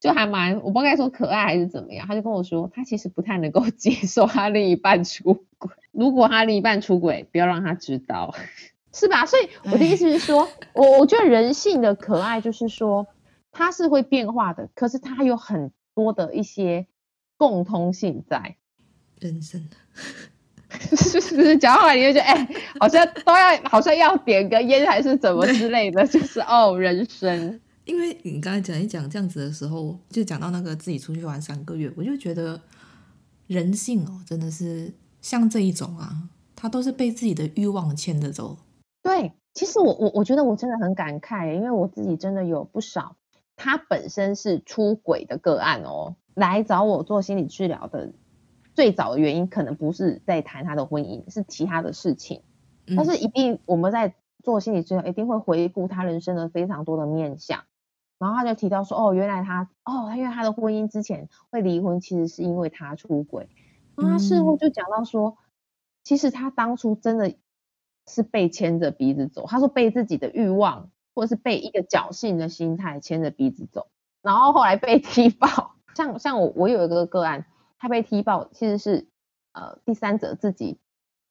[0.00, 8.34] 就还蛮，我不知道该说可爱还是怎么样，他就跟我说，他其实不太能够接受他另一半出轨，如果他另一半出轨，不要让他知道，
[8.92, 9.26] 是吧？
[9.26, 13.06] 所以我的意思是说，我我觉得人性的可爱就是说，
[13.52, 16.86] 它是会变化的，可是它有很多的一些
[17.36, 18.56] 共通性在
[19.20, 19.76] 人生的。
[20.80, 27.60] 是是是，讲话你就觉得哎、欸，好像都要，好像要点个烟还是怎么之类的， 就是哦，人生。
[27.84, 32.60] 因为你刚才讲一讲这样子的时候，就讲到那个自己出去玩三个月，我就觉得
[33.46, 38.56] 人性哦，真的是像这一种啊，他都是被自己的欲望牵着走。
[39.02, 43.16] 对，其实我我我觉得我真的很感慨，因为我自己真的有不少
[43.56, 48.12] 他本身是出轨的个案哦，来找我做心理治疗的。
[48.74, 52.42] 最早的原因可能不是在谈他的婚姻，是其他的事情。
[52.86, 57.64] 嗯、但是一定我们在做心理治疗，一定会回顾他人生的非常多的面相。
[58.18, 63.48] 然后他就提到说：“哦，原来他哦，因为他的婚姻之前会离婚，其实是因为他出轨。”
[63.96, 65.36] 然后他事后就讲到说：“嗯、
[66.04, 67.34] 其实他当初真的
[68.06, 73.88] 是被牵着鼻子走。”他说：“被自己的欲望或者是被一个侥幸的心态牵着鼻子走，
[74.22, 75.74] 然后后来被踢爆。
[75.94, 77.44] 像像我我有一个个案，
[77.82, 79.04] 他被踢爆其实是
[79.54, 80.78] 呃第三者自己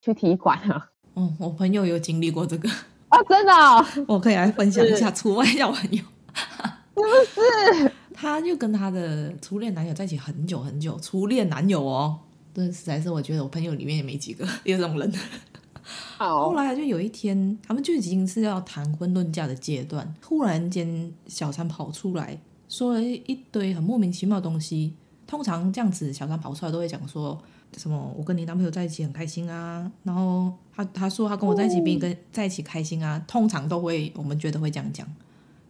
[0.02, 0.90] 去踢馆啊。
[1.16, 2.70] 哦，我朋友有经历过这个
[3.08, 6.04] 啊，真的、哦， 我可以来分享一下出外小朋友，
[6.94, 7.92] 是不是？
[8.14, 12.20] 他就跟他的初恋男友在一起很久很久，初恋男友哦，
[12.54, 15.10] 这实在是我觉得我朋友里面也没几个有这种人。
[16.18, 22.38] 好，后来就有一天，他们就已经是要谈婚论嫁的阶段，突然间小三跑出来
[22.68, 24.96] 说了一堆很莫名其妙的东西。
[25.32, 27.42] 通常这样子，小三跑出来都会讲说
[27.78, 35.08] 什么“我跟你男朋友在一起很开心啊”，然后他他说他跟我在一起比你跟在一起开心啊，通常都会我们觉得会这样讲。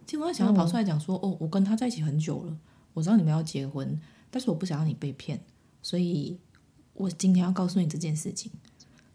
[0.04, 2.56] 结果他小三跑出来讲说：“哦，我跟他在一起很久了，
[2.92, 3.96] 我知道你们要结婚，
[4.32, 5.40] 但是我不想让你被骗，
[5.80, 6.36] 所以
[6.94, 8.50] 我今天要告诉你这件事情。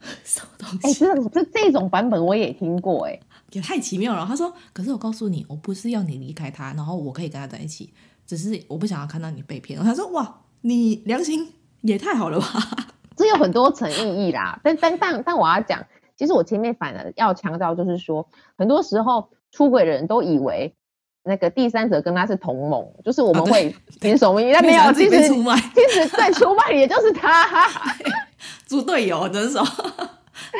[0.24, 1.04] 什么东西？
[1.04, 3.20] 哎、欸，这这这种版本我也听过、欸，哎，
[3.52, 4.24] 也太奇妙了。
[4.24, 7.92] 他说：“可是我告诉你，我不是要你离开他，然后我可以跟他在一起，
[8.28, 12.46] 只是我不想要看到你被骗。”他说：“哇，你良心也太好了吧？”
[13.16, 14.60] 这有很多层意义啦。
[14.62, 15.84] 但但但但我要讲，
[16.16, 20.74] 其实我前面反而要强调，就是说，很多时候出轨的人都以为
[21.24, 24.40] 那个第三者跟他是同盟，就是我们会凭什么？
[24.40, 25.28] 那没有，其实
[25.74, 27.48] 其实在出卖也就是他。
[28.68, 29.54] 猪队友，真是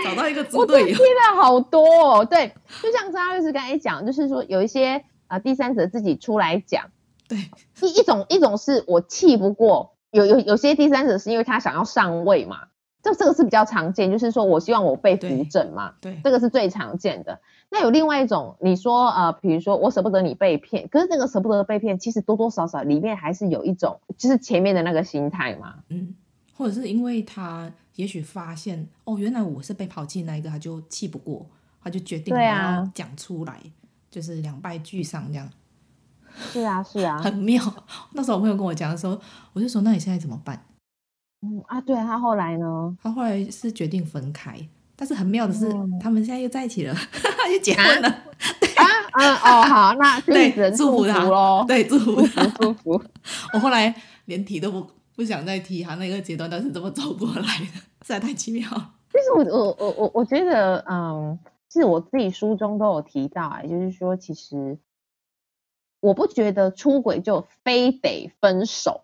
[0.04, 0.86] 找到一个猪队友。
[0.88, 1.84] 我听了好多
[2.18, 2.52] 哦，对，
[2.82, 4.96] 就像张律师刚才讲，就是说有一些
[5.28, 6.86] 啊、呃、第三者自己出来讲，
[7.28, 7.38] 对，
[7.82, 12.68] 一一种一种是我气不过，有有有些第三者是因为他想要上位嘛，
[13.02, 17.38] 这这个是比较常见，就是说我希望我被扶正嘛，对，对，这个是最常见的。
[17.70, 26.14] 那有另外一种，你说呃，比如说我舍不得你被骗，可是这个舍不得被骗，其实多多少少里面还是有一种，就是前面的那个心态嘛，嗯。
[26.56, 31.46] 或者是因为他也许发现哦，原来我是被抛弃那一个，他就气不过，
[31.80, 33.62] 他就决定要讲出来，啊、
[34.10, 35.48] 就是两败俱伤这样。
[36.52, 37.62] 是啊，是啊， 很妙。
[38.12, 39.18] 那时候我朋友跟我讲的时候，
[39.52, 40.64] 我就说：“那你现在怎么办？”
[41.42, 42.96] 嗯啊，对他后来呢？
[43.02, 44.56] 他后来是决定分开，
[44.96, 46.94] 但是很妙的是，嗯、他们现在又在一起了，
[47.52, 48.08] 又结婚了。
[48.08, 53.02] 啊嗯哦，好，那对，祝福他喽，对，祝福他，祝福。
[53.52, 53.94] 我后来
[54.26, 54.86] 连提都不。
[55.18, 58.62] 不想再提他那个阶段，但是怎么走过来的，实在太奇妙。
[59.10, 61.36] 其实我我我我我觉得，嗯，
[61.72, 64.78] 是我自己书中都有提到，哎，就是说，其实
[66.00, 69.02] 我不觉得出轨就非得分手。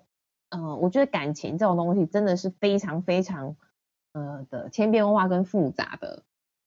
[0.51, 3.57] 嗯，我觉得感情这种东西真的是非常非常
[4.12, 6.22] 呃的千变万化跟复杂的。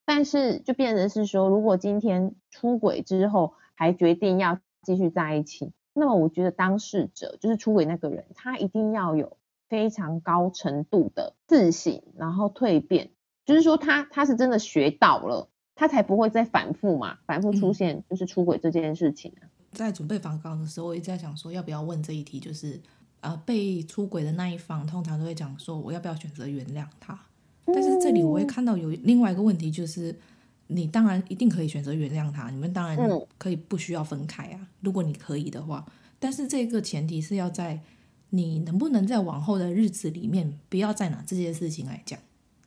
[0.05, 5.71] 但是就变成是说，如果今天出轨之后还决定要继续在一起。
[5.93, 9.36] 那么我觉得当事者就是出轨那个人，他一定要有
[9.67, 13.09] 非常高程度的自省，然后蜕变，
[13.45, 19.34] 就是说他他是真的学到了，他才不会再反复嘛，反复出现就是出轨这件事情。
[19.41, 22.80] 嗯，在准备访纲的时候，我一直在想说要不要问这一题，就是
[23.22, 27.20] 呃被出轨的那一方通常都会讲说我要不要选择原谅他，
[27.65, 30.15] 但是这里我会看到有另外一个问题就是。
[30.70, 32.99] 你当然一定可以选择原谅他，你们当然
[33.38, 34.59] 可以不需要分开啊。
[34.59, 35.86] 嗯、如果你可以的话，
[36.20, 37.80] 但是这个前提是要在
[38.32, 42.20] 你能不能在往后的日子里面不要再拿这件事情来讲，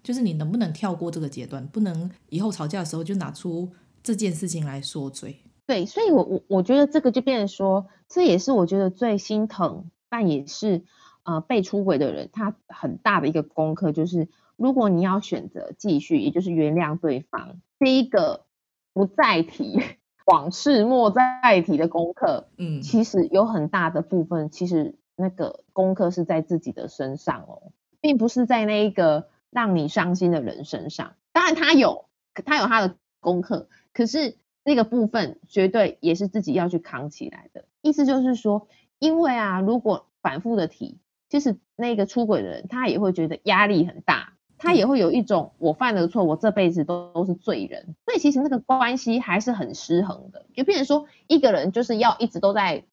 [0.03, 3.71] 就是你能不能跳过这个阶段，不能以后吵架的时候就拿出
[4.03, 5.37] 这件事情来说嘴。
[5.71, 10.83] 对，所以我我我觉得这个就变成说，这也是我觉得最心疼，但也是
[11.23, 17.61] 呃被出轨的人他很大的一个功课，就是如果你要选择继续，也就是原谅对方。
[17.79, 18.47] 第一个
[18.93, 19.81] 不再提
[20.27, 31.15] 往事，莫再提的功课，嗯，其实有很大的部分，其实那个功课是在自己的身上哦，并不是在那一个让你伤心的人身上。
[31.31, 32.07] 当然他有，
[32.45, 34.35] 他有他的功课，可是
[34.65, 37.65] 那个部分绝对也是自己要去扛起来的。
[37.83, 40.99] 意思就是说，因为啊，如果反复的提，
[41.29, 44.35] 其实那个出轨的人他也会觉得压力很大。
[44.63, 50.45] 他也会有一种我犯了错，我这辈子都都是罪人，所以其实那个关系还是很失衡的。
[50.55, 52.85] 就变成说，一个人就是要一直都在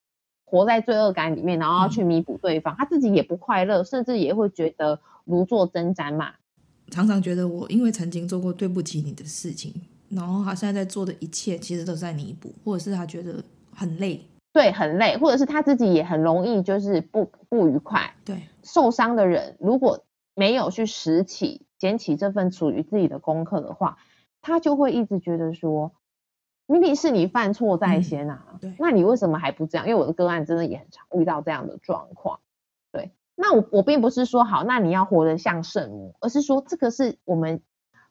[0.45, 6.35] 活在罪恶感里面，然后要去弥补对方，嗯、他自己也不快乐，甚至也会觉得如坐针毡嘛。
[6.89, 9.73] 常常觉得我因为曾经做过对不起你的事情，
[10.09, 13.43] 然后他现在在做的一切其实都在弥补，或者是他觉得
[13.73, 20.03] 很累，对，很累，或者是他自己也很容易就是不不愉快，对，受伤的人如果。
[20.39, 23.97] 没有去拾起、捡起这份属于自己的功课的话，
[24.39, 25.93] 他就会一直觉得说，
[26.67, 29.87] 明明是你犯错在先啊，嗯、对，那你为什么还不这样？
[29.87, 32.39] 因为我的个案真的也很常遇到这样的状况。
[32.91, 37.61] 对，那我我并不是说好，那你要活得像圣母，而是说这个是我们啊、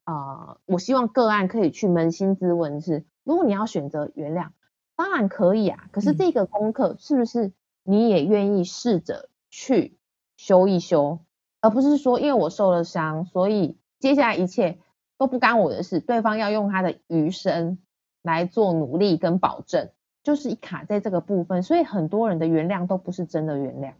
[0.06, 4.50] 呃，我希望个案可以去扪心自问是：如果你要选择原谅，
[4.94, 5.88] 当然可以啊。
[5.90, 7.52] 可是这个功课是不是
[7.82, 9.98] 你也愿意试着去
[10.36, 11.18] 修一修，
[11.60, 14.78] 而不是说因为我受了伤，所以接下来一切
[15.18, 17.78] 都不干我的事，对方要用他的余生
[18.22, 19.90] 来做努力跟保证，
[20.22, 21.64] 就是卡在这个部分。
[21.64, 23.94] 所以很多人的原谅都不是真的原谅，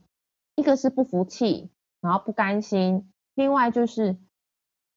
[0.54, 1.68] 一个是不服气，
[2.00, 4.16] 然后不甘心，另外就是。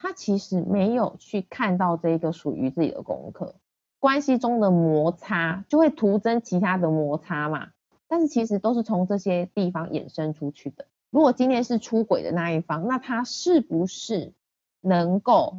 [0.02, 3.56] 他其实没有去看到这个属于自己的功课，
[3.98, 7.68] 关系中的摩擦就会徒增其他的摩擦嘛。
[8.08, 10.86] 但是其实都是从这些地方衍生出去的。
[11.10, 14.32] 如果今天是出轨的那一方，那他是不是
[14.80, 15.58] 能够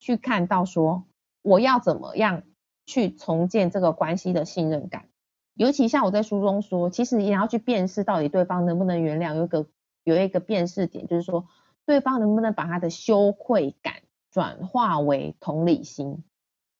[0.00, 1.04] 去看到说，
[1.42, 2.44] 我要怎么样
[2.86, 5.04] 去重建这个关系的信任感？
[5.52, 9.34] 尤其像我在书中说，其实也要去辨识到底对方能不能原谅。
[9.34, 9.66] 有一个
[10.02, 11.46] 有一个辨识点，就是说。
[11.86, 13.94] 对方能不能把他的羞愧感
[14.30, 16.22] 转化为同理心？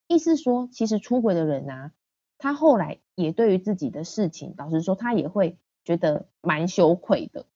[0.08, 1.92] 意思说，其实出轨的人啊，
[2.38, 7.46] 他后来也对于自己的事情，老实说，他也会觉得蛮羞愧的。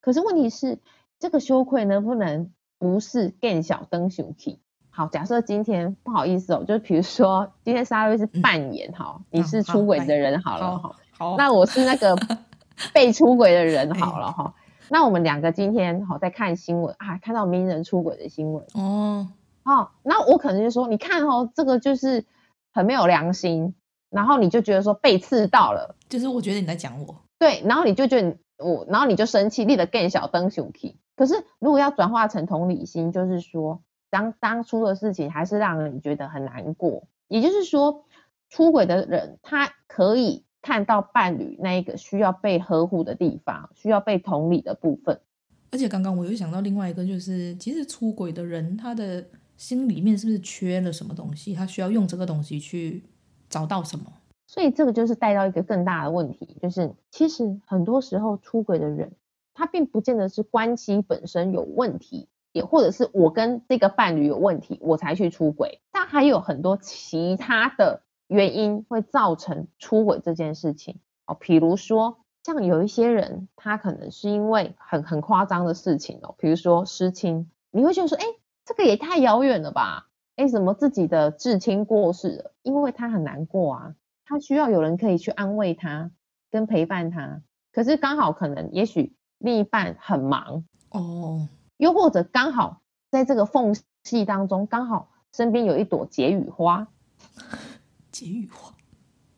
[0.00, 0.78] 可是问题是，
[1.18, 4.60] 这个羞愧能不能不是更小灯熊气？
[4.90, 12.16] 好，假设今天不好意思哦，就比如说今天沙瑞是扮演哈，你是出轨的人好了哈，好，那我是那个
[12.94, 14.54] 被出轨的人好了哈。
[14.88, 19.28] 那我们两个今天好在看新闻啊，看到名人出轨的新闻哦，
[19.64, 22.24] 哦，那我可能就说，你看哦，这个就是
[22.72, 23.74] 很没有良心，
[24.10, 30.96] 然后你就觉得说被刺到了，就是我觉得你在讲我，对，然后你就觉得我，然后你就生气，立得更小灯熊气。
[31.16, 38.04] 可是如果要转化成同理心，就是说当当初的事情还是让人觉得很难过，也就是说
[38.50, 40.44] 出轨的人他可以。
[40.66, 45.20] 看到伴侣那一个需要被呵护的地方，需要被同理的部分。
[45.70, 49.24] 而且刚刚我又想到另外一个，就是其实出轨的人，他的
[49.56, 51.54] 心里面是不是缺了什么东西？
[51.54, 53.04] 他需要用这个东西去
[53.48, 54.06] 找到什么？
[54.48, 59.12] 所以这个就是带到一个更大的问题，就是其实很多时候出轨的人，
[59.54, 65.80] 他并不见得是关系本身有问题，也或者是我跟这个伴侣有问题，我才去出轨。
[65.92, 68.02] 但还有很多其他的。
[68.28, 78.24] 原因会造成出轨这件事情哦，比如说像有一些人，他可能是因为很很夸张的事情哦，比如说失亲，你会觉得说，哎，
[78.64, 80.08] 这个也太遥远了吧？
[80.36, 82.52] 哎，怎么自己的至亲过世了？
[82.62, 86.10] 因为他很难过啊，他需要有人可以去安慰他，
[86.50, 87.42] 跟陪伴他。
[87.72, 93.74] 可是刚好可能，也许另一半很忙哦，又或者刚好在这个缝
[94.04, 96.88] 隙当中，刚好身边有一朵解语花。
[98.16, 98.72] 解语化，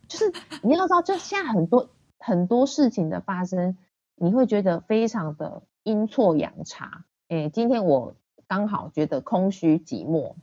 [0.07, 3.77] 就是你要知道，就现在很多很多事情的发生，
[4.15, 7.05] 你会觉得非常的阴错阳差。
[7.27, 8.15] 哎，今天我
[8.47, 10.35] 刚好觉得空虚寂寞，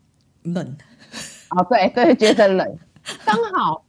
[0.44, 0.76] 冷
[1.48, 2.78] 啊，对 对，觉得冷，
[3.26, 3.86] 刚好。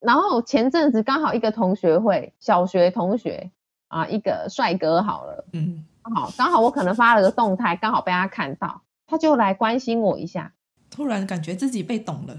[0.00, 3.50] 然后前阵子刚好一个同学会，小学同学
[3.88, 10.52] 啊，一个帅哥好了，嗯，好，刚好我可能发了个动态，刚好被他看到，他就来关心我一下，
[10.90, 12.36] 突然感觉自己被懂了。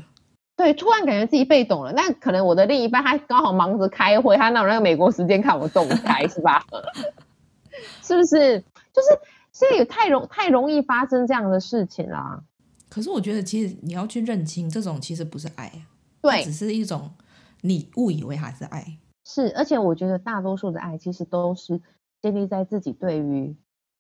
[0.55, 1.91] 对，突然感觉自己被懂了。
[1.93, 6.63] 那可能我的另一半他刚好忙着开会，他哪有那个美国时间看我动态 是吧？
[8.03, 8.59] 是不是？
[8.93, 9.07] 就是
[9.51, 12.43] 现在也太容太容易发生这样的事情啦。
[12.87, 15.71] 可是我觉得，其实你要去认清，这种其实不是爱，
[16.21, 17.09] 对，只是一种
[17.61, 18.85] 你误以为还是爱。
[19.25, 21.81] 是，而且我觉得大多数的爱其实都是
[22.21, 23.55] 建立在自己对于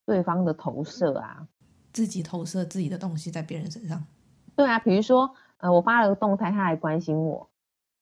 [0.05, 1.47] 对方的投射啊，
[1.91, 4.05] 自己投射自己的东西在别人身上。
[4.55, 5.33] 对啊，比如说。
[5.63, 7.49] 呃，我发了个动态，他来关心我，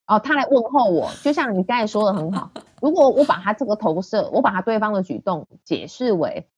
[0.08, 2.50] 哦，他来问候我，就像你刚才说的很好。
[2.82, 6.48] 如果我把他这个投射，我把他对方的举动解释为，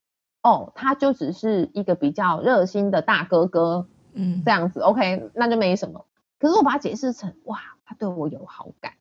[0.42, 6.06] 哦，他就只是一个比较热心的大哥哥，嗯，这样子，OK，那就没什么。
[6.38, 8.94] 可是我把它解释成，哇，他对我有好感，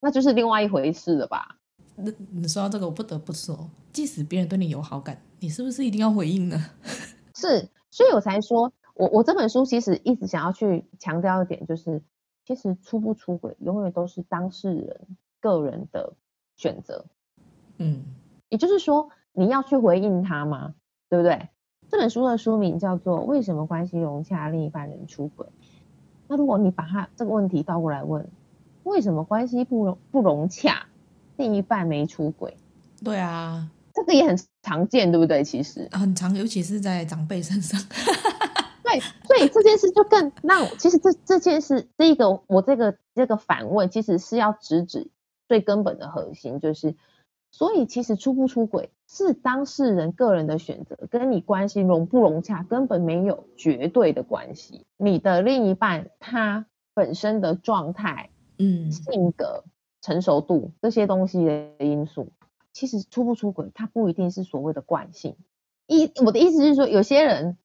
[0.00, 1.56] 那就是另外一回事了吧？
[1.94, 6.58] 那你说到这个，我不得不说，即使别人对你有好感，你是不是一定要回应呢？
[7.36, 8.72] 是，所以我才说。
[8.94, 12.02] 我我这本书其实一直想要去强调一点，就是
[12.44, 15.00] 其实出不出轨，永远都是当事人
[15.40, 16.14] 个人的
[16.56, 17.06] 选择。
[17.78, 18.04] 嗯，
[18.48, 20.74] 也就是说，你要去回应他吗？
[21.08, 21.48] 对不对？
[21.90, 25.46] 这本书的书名叫做《为什么关系融洽，另一半人出轨》。
[26.28, 28.26] 那如果你把他这个问题倒过来问，
[28.84, 30.86] 为什么关系不融不融洽，
[31.36, 32.56] 另一半没出轨？
[33.04, 35.44] 对啊，这个也很常见，对不对？
[35.44, 37.80] 其实很常，尤其是在长辈身上。
[39.00, 45.10] 对，所以这件事就更让，其实这这件事，这一个我这个这个反问，其实是要直指
[45.48, 46.94] 最根本的核心，就是，
[47.50, 54.86] 所以其实出不出轨是当事人个人的选择，跟你关系融不融洽根本没有绝对的关系。
[54.96, 59.64] 你的另一半他本身的状态，嗯，性格、
[60.00, 62.28] 成熟度这些东西的因素，
[62.72, 65.36] 其实出不出轨，它不一定是所谓的惯性。
[65.86, 67.56] 一，我的意思是说，有些人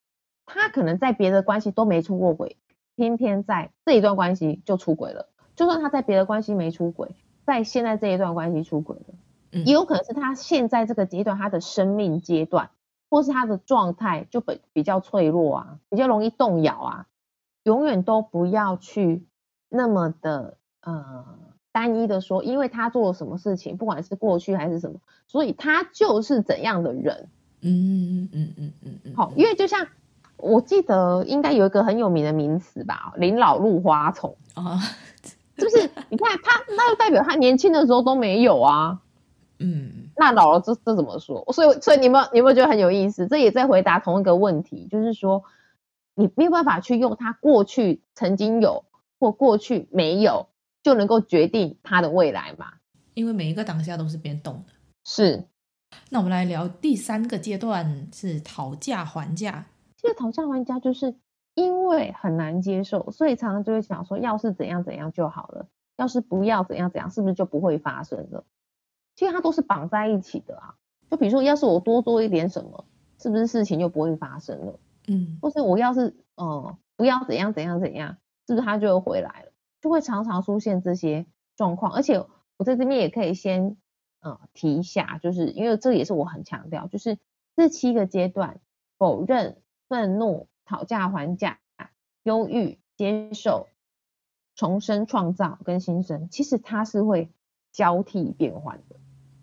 [0.48, 2.58] 他可能在别的关系都没出过轨，
[2.96, 5.30] 偏偏在这一段关系就出轨了。
[5.56, 7.12] 就算他在别的关系没出轨，
[7.46, 9.14] 在现在这一段关系出轨了，
[9.52, 12.72] 嗯，也有可能是他现在这个阶段他的生命阶段，
[13.10, 17.08] 或是他的状态就比比较脆弱啊，比较容易动摇啊。
[17.64, 19.26] 永远都不要去
[19.68, 21.26] 那么的呃
[21.74, 27.28] 单一的说，因为他做了什么事情，不管是过去还是什么，所以他就是怎样的人。
[27.60, 29.16] 嗯嗯嗯嗯嗯嗯。
[29.16, 29.88] 好，因为就像
[30.38, 34.80] 我记得应该有一个很有名的名词吧，“临老入花丛 ”啊，
[35.58, 39.02] 就是你看他，那就代表他年轻的时候都没有啊。
[39.60, 41.44] 嗯，那老了这这怎么说？
[41.52, 43.28] 所以所以你们你有没有觉得很有意思？
[43.28, 45.44] 这也在回答同一个问题，就是说。
[46.20, 48.86] 你没有办法去用他过去曾经有
[49.20, 50.48] 或过去没有，
[50.82, 52.74] 就能够决定他的未来嘛？
[53.14, 54.74] 因为每一个当下都是变动的。
[55.06, 55.46] 是。
[56.10, 59.68] 那我们来聊第三个阶段，是讨价还价。
[60.08, 61.16] 其实讨价还价就是
[61.54, 68.46] 因为很难接受，所以常常就会想说，要是怎样怎样就好了，要是不要怎样怎样，是不是就不会发生了？
[69.16, 70.76] 其实它都是绑在一起的啊。
[71.10, 72.86] 就比如说，要是我多做一点什么，
[73.20, 74.80] 是不是事情就不会发生了？
[75.08, 79.52] 嗯，或是我要是呃不要怎样怎样怎样，是不是它就会回来了？
[79.82, 81.92] 就会常常出现这些状况。
[81.92, 82.26] 而且
[82.58, 83.78] 我在这边也可以先
[84.22, 87.18] 呃提一下，就是因为这也是我很强调，就是
[87.56, 88.60] 这七个阶段：
[88.98, 91.60] 否认、愤怒、讨价还价、
[92.24, 93.68] 忧郁、接受、
[94.56, 97.32] 重生、创造跟新生，其实它是会
[97.72, 98.96] 交替变换的，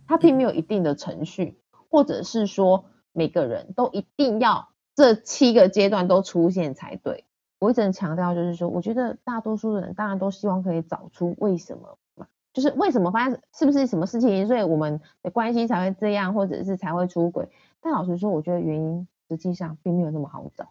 [0.07, 1.59] 它并没有一定的程序，
[1.91, 4.69] 或者是说每个人都一定要。
[4.97, 7.25] 这七个阶段都出现才对。
[7.59, 17.49] 我一直强调，就是说，我觉得大多数人当然都希望可以找出为什么嘛，就是为什么发生，是不是什么事情，所以我们的关系才会这样，或者是才会出轨。
[17.81, 20.69] 但老实说，我觉得原因实际上并没有那么好找。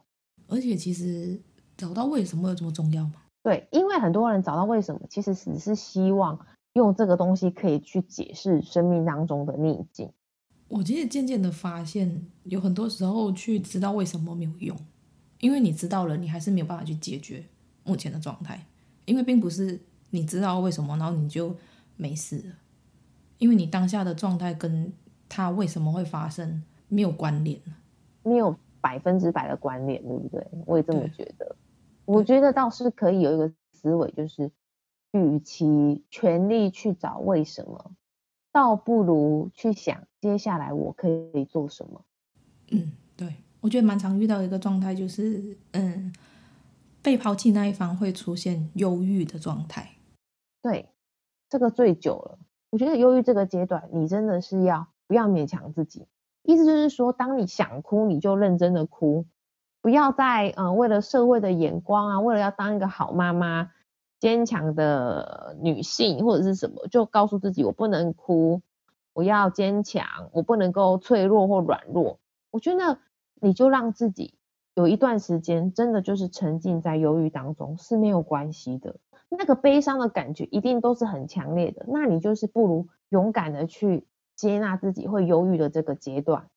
[0.48, 1.40] 而且，其实
[1.76, 3.16] 找到为什么有这么重要吗？
[3.42, 6.40] 对，因为很多人找到为什么，其实只是希望
[6.74, 10.10] 用这个东西可以去解释生命当中的逆境。
[10.70, 14.78] 我其实渐渐的发现，有很多时候去知道为什么没有用，
[15.40, 17.44] 因为你知道了，你还是没有办法去解决
[17.84, 18.66] 目前的状态，
[19.06, 19.80] 因为并不是
[20.10, 21.56] 你知道为什么，然后你就
[21.96, 22.56] 没事了，
[23.38, 24.92] 因为你当下的状态跟
[25.28, 27.60] 它为什么会发生没有关联，
[28.24, 30.48] 没有百分之百的关联，对不对？
[30.66, 31.56] 我也这么觉得。
[32.06, 34.52] 我觉得倒是可以有一个思维，就是
[35.12, 37.92] 与其全力去找为什么。
[38.52, 42.06] 倒不如去想接下来我可以做什么。
[42.72, 46.14] 嗯，对，我觉得蛮常遇到一个状态，就是嗯，
[47.02, 49.90] 被抛弃那一方会出现忧郁的状态。
[50.62, 50.88] 对，
[51.50, 52.38] 这个最久了。
[52.70, 56.06] 我觉得忧郁这个阶段，你真的是要不要勉强自己？
[56.44, 59.26] 意思就是说，当你想哭，你就认真的哭，
[59.82, 63.72] 不要再嗯、为了社会的眼光啊，为了要当一个好妈妈。
[64.20, 68.62] 坚强的女性或者是什么，就告诉自己我不能哭，
[69.12, 72.20] 我要坚强，我不能够脆弱或软弱。
[72.50, 73.00] 我觉得
[73.42, 74.36] 你就让自己
[74.76, 78.96] 有一段时间真的就是沉浸在忧郁当中是没有关系的。
[79.28, 86.48] 那个悲伤的感觉一定都是很强烈的，那你就是不如勇敢的去接纳自己会忧郁的这个阶段，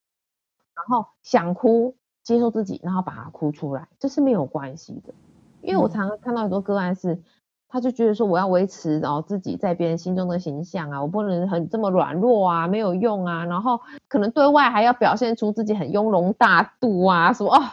[0.74, 5.14] 然后想哭接受自己，然后把它哭出来，这是没有关系的。
[5.62, 7.22] 因为我常常看到很多个案是。
[7.68, 17.68] 他就觉得说，我要维持然后自己在别人心中的形象啊，我不能很这么软弱啊，没有用啊，然后可能对外还要表现出自己很雍容大度啊，什么啊、哦，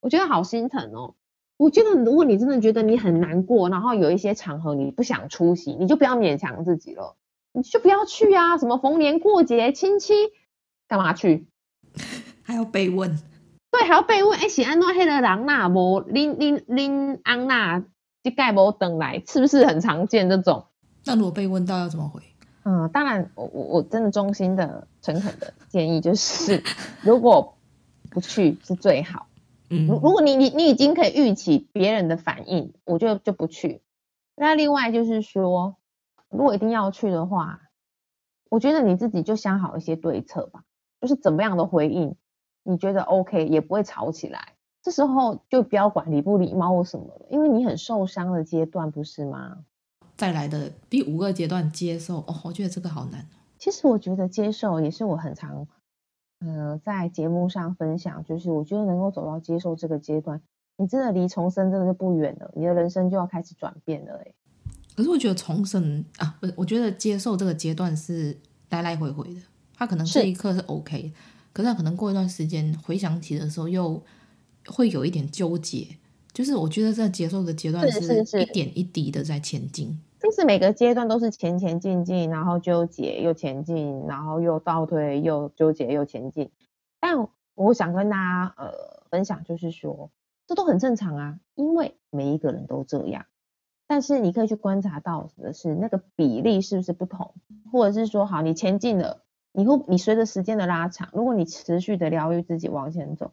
[0.00, 1.14] 我觉得好心疼哦。
[1.58, 7.14] 我觉得如果你真的觉得你很难过，然后有一些场合你不想出席，你就不要勉强自己了，
[7.58, 8.56] 你就不要去啊。
[8.56, 10.14] 什么逢年过节亲戚
[10.86, 11.48] 干嘛去？
[12.42, 13.18] 还要被问？
[13.70, 14.38] 对，还要被问。
[14.38, 17.84] 哎，是安诺黑的人呐，无恁恁恁安娜。
[18.24, 20.66] 一概不等来，是不是很常见这种？
[21.06, 22.20] 那如果被问到要怎么回？
[22.64, 26.62] 嗯，当然，我我我真的衷心的、诚恳的建议就是，
[27.00, 27.56] 如果
[28.10, 29.28] 不去是最好。
[29.70, 33.80] 嗯，如如果你你你已经可以预期别人的反应，我就就不去。
[34.36, 35.76] 那另外就是说，
[36.30, 37.60] 如果一定要去的话，
[38.50, 40.64] 我觉得你自己就想好一些对策吧，
[41.00, 42.16] 就是怎么样的回应，
[42.62, 44.54] 你觉得 OK，也不会吵起来。
[44.82, 49.64] 这时候就不要管礼不礼貌或什么了，因为你很受伤的阶段，不是吗？
[50.16, 53.26] 再来的第五个阶段接受哦，我觉得这个好难。
[53.58, 55.66] 其实我觉得接受也是我很常
[56.40, 60.40] 嗯、呃、在节目上分享，就是我觉得能够走到接受这个阶段，
[60.76, 64.22] 你真的离重生真的就不远了，你的人生就要开始转变了。
[64.98, 68.36] 可是我觉得重生啊，不是，我觉得接受这个阶段是
[68.70, 69.40] 来来回回的。
[69.72, 71.12] 他可能这一刻是 OK，是
[71.52, 74.02] 可是他可能过一段时间回想起的时候，又
[74.66, 75.86] 会有一点纠结。
[76.32, 79.96] 就是我觉得在接受的阶段是一点一滴的在前进。
[80.20, 86.50] 就是每个阶段都是前前进进，然后纠结又前进，然后又倒退又纠结又前进。
[86.98, 88.72] 但我想跟大家呃
[89.12, 90.10] 分享，就是说
[90.48, 93.26] 这都很正常啊，因为每一个人都这样。
[93.90, 97.34] 但是你可以去观察到的是那个比例是不是不同，
[97.72, 103.32] 或者是说好，你前进了，你会你随着时间的拉长，如果你持续的疗愈自己往前走，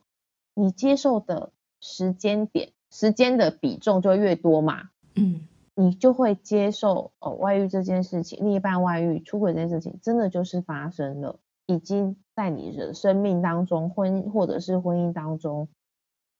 [0.54, 1.52] 你接受的
[1.82, 5.46] 时间点、时间的比重就越多嘛，嗯，
[5.76, 15.68] 你就会接受哦，外遇这件事情，另一半外遇、出轨这件事情，真的就是发生了，已经在你的生命当中，婚或者是婚姻当中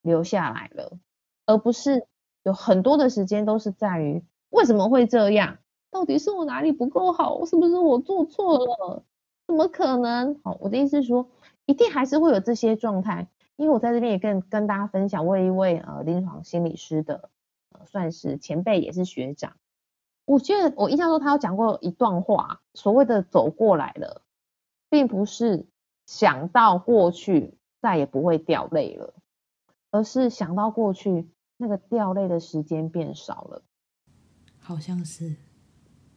[0.02, 0.98] 留下来了，
[1.46, 2.08] 而不是。
[2.46, 5.58] 有很多的时间都是在于为什么会这样？
[5.90, 7.44] 到底是我哪里不够好？
[7.46, 9.04] 是不是我做错了？
[9.48, 10.40] 怎么可能？
[10.44, 11.28] 好，我的意思是说，
[11.66, 13.28] 一定还是会有这些状态。
[13.56, 17.32] 因为我在这边也跟跟大家分享，我有一位呃临床心理师的
[17.86, 19.54] 算是前辈，也是学长。
[20.26, 24.22] 我觉得我印象中他有讲过一段话，所谓的走过来了，
[24.90, 25.66] 并不是
[26.06, 29.16] 想到过去再也不会掉泪了，
[29.90, 31.28] 而是想到过去。
[31.58, 33.62] 那个掉泪的时间变少了，
[34.60, 35.36] 好像是，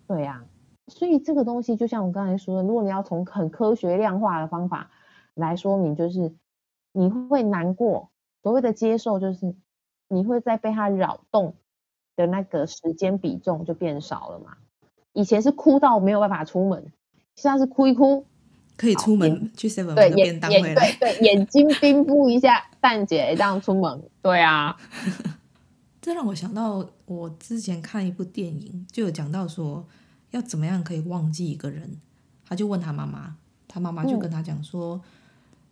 [0.07, 4.91] 对呀、啊，所以这个东西就像我刚才说的，如果你要从很科学量化的方法
[5.34, 6.34] 来说明，就是
[6.93, 8.11] 你会难过，
[8.43, 9.55] 所谓的接受就是
[10.09, 11.55] 你会在被他扰动
[12.16, 14.57] 的那个时间比重就变少了嘛。
[15.12, 16.93] 以前是哭到没有办法出门，
[17.36, 18.26] 现在是哭一哭。
[18.78, 24.74] 可以出门去 seven 买个便当回来，对对，眼睛冰敷一下，蛋姐这样出门，对啊。
[26.00, 29.84] 这让我想到，我之前看一部电影，就有讲到说，
[30.30, 31.98] 要怎么样可以忘记一个人。
[32.46, 35.02] 他就问他妈妈，他妈妈就跟他讲说，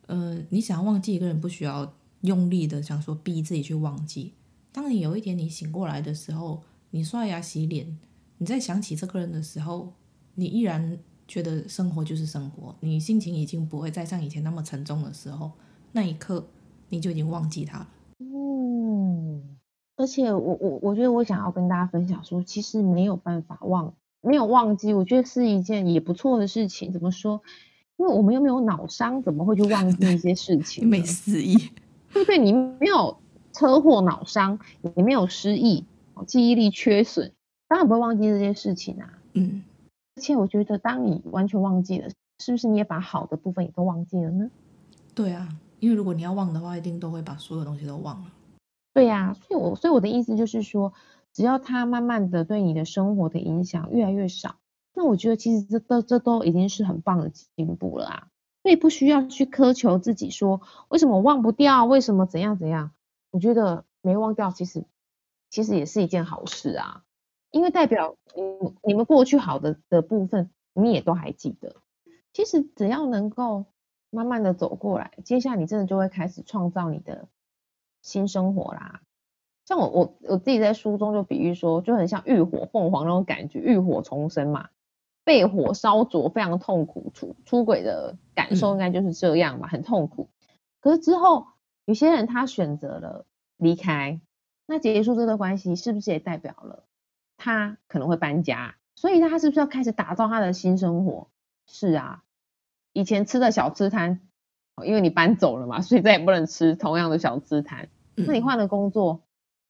[0.09, 4.33] 嗯、呃，你想要忘记一个人，不需要用力的想说逼自己去忘记。
[4.73, 7.97] 当你有一天你醒过来的时候，你刷牙洗脸，
[8.39, 9.95] 你再想起这个人的时候，
[10.35, 10.99] 你依然。
[11.29, 15.51] 觉得生活就是生活，你心情已经不会再像以前那么沉重的时候，
[15.93, 16.47] 那一刻
[16.89, 17.89] 你就已经忘记他了。
[18.21, 19.57] 嗯，
[19.97, 26.93] 而且我我我觉得我想要跟大家分享说，其实没有办法忘，没有忘记，我觉得是一件也不错的事情。
[26.93, 27.43] 怎么说？
[27.97, 30.87] 因为我们又没有脑伤，怎么会去忘记一些事 情？
[30.87, 31.57] 没失忆，
[32.13, 32.39] 对不对？
[32.39, 33.17] 你没有
[33.53, 34.59] 车祸脑伤，
[34.95, 35.85] 你没有失忆，
[36.27, 37.33] 记忆力缺损，
[37.67, 39.19] 当然不会忘记这些事情啊。
[39.33, 39.63] 嗯。
[40.17, 42.09] 而且我觉得，当你完全忘记了，
[42.39, 44.51] 是不是你也把好的部分也都忘记了呢？
[45.15, 45.49] 对啊，
[45.79, 48.33] 因为如果你要忘的话，一定都会把所有东西都忘了。
[48.95, 50.95] 对呀、啊，所以我所以我的意思就是说，
[51.35, 54.57] 只要他慢慢的对你的生活的影响越来越少，
[54.95, 58.29] 那我觉得其实这都这都已经是很棒的进步了啊。
[58.63, 61.85] 所以不需要去苛求自己说，为什么我忘不掉？
[61.85, 62.93] 为什么怎样怎样？
[63.31, 64.85] 我觉得没忘掉，其实
[65.51, 67.03] 其实也是一件好事啊。
[67.51, 71.77] 因为代表你你们过去好的的部分，你也都还记得。
[72.33, 73.65] 其实只要能够
[74.11, 77.29] 慢慢的走过来，接下来你真的就会开始创造你的
[78.03, 79.01] 新生活啦。
[79.65, 84.69] 像我我我自己在书中就比喻说，就很像浴火凤凰那种感觉，浴火重生嘛，
[85.25, 90.29] 被火烧灼非常痛苦，出出轨的感受应该就是这样吧，很痛苦。
[90.81, 91.47] 可是之后
[91.85, 93.27] 有些人他选择了
[93.57, 94.21] 离开，
[94.67, 96.85] 那结束这段关系，是不是也代表了？
[97.37, 101.29] 他可能会搬家，所以他是不是要开始打造他的新生活？
[101.67, 102.23] 是啊，
[102.93, 104.21] 以前吃的小吃摊，
[104.85, 107.89] 因为你搬走了嘛，所以再也不能吃同样的小吃摊。
[108.15, 109.23] 那你换了工作，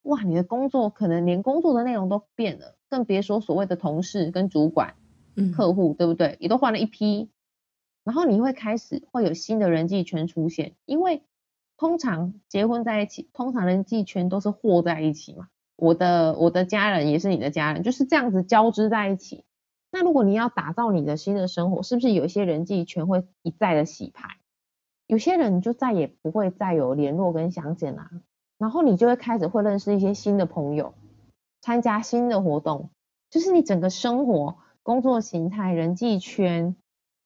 [0.03, 4.95] 哇，你的工作可能连工作的内容都变了，更别说所谓的同事跟主管、
[5.55, 6.37] 客户，对不对？
[6.39, 7.31] 也都换了一批。
[8.05, 11.25] 然后你会开始会有新的人际圈出现，因为
[11.77, 15.49] 通常结婚在一起，通常人际圈都是和在一起嘛。
[15.77, 19.45] 我的我的家人也是你的家人，就是这样子交织在一起。
[19.93, 24.39] 那如果你要打造你的新的生活，是不是有一些人际圈会一再的洗牌？
[25.07, 28.11] 有些人就再也不会再有联络跟相见啦，
[28.59, 30.95] 然后你就会开始会认识一些新的朋友，
[31.61, 32.91] 参加新的活动，
[33.31, 36.75] 就是你整个生活、工作形态、人际圈，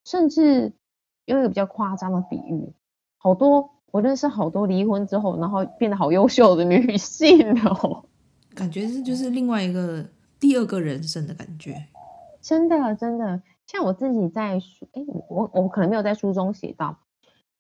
[0.04, 0.74] 甚至
[1.24, 2.74] 用一个比较夸张的比喻，
[3.16, 8.04] 好多我认识好多离婚之后，然后变得好优秀的女性哦。
[8.54, 10.04] 感觉是就是另外一个
[10.38, 11.86] 第二个人生的感觉，
[12.40, 16.98] 真的真的，像我自己在书，哎，我我可能没有在书中写到，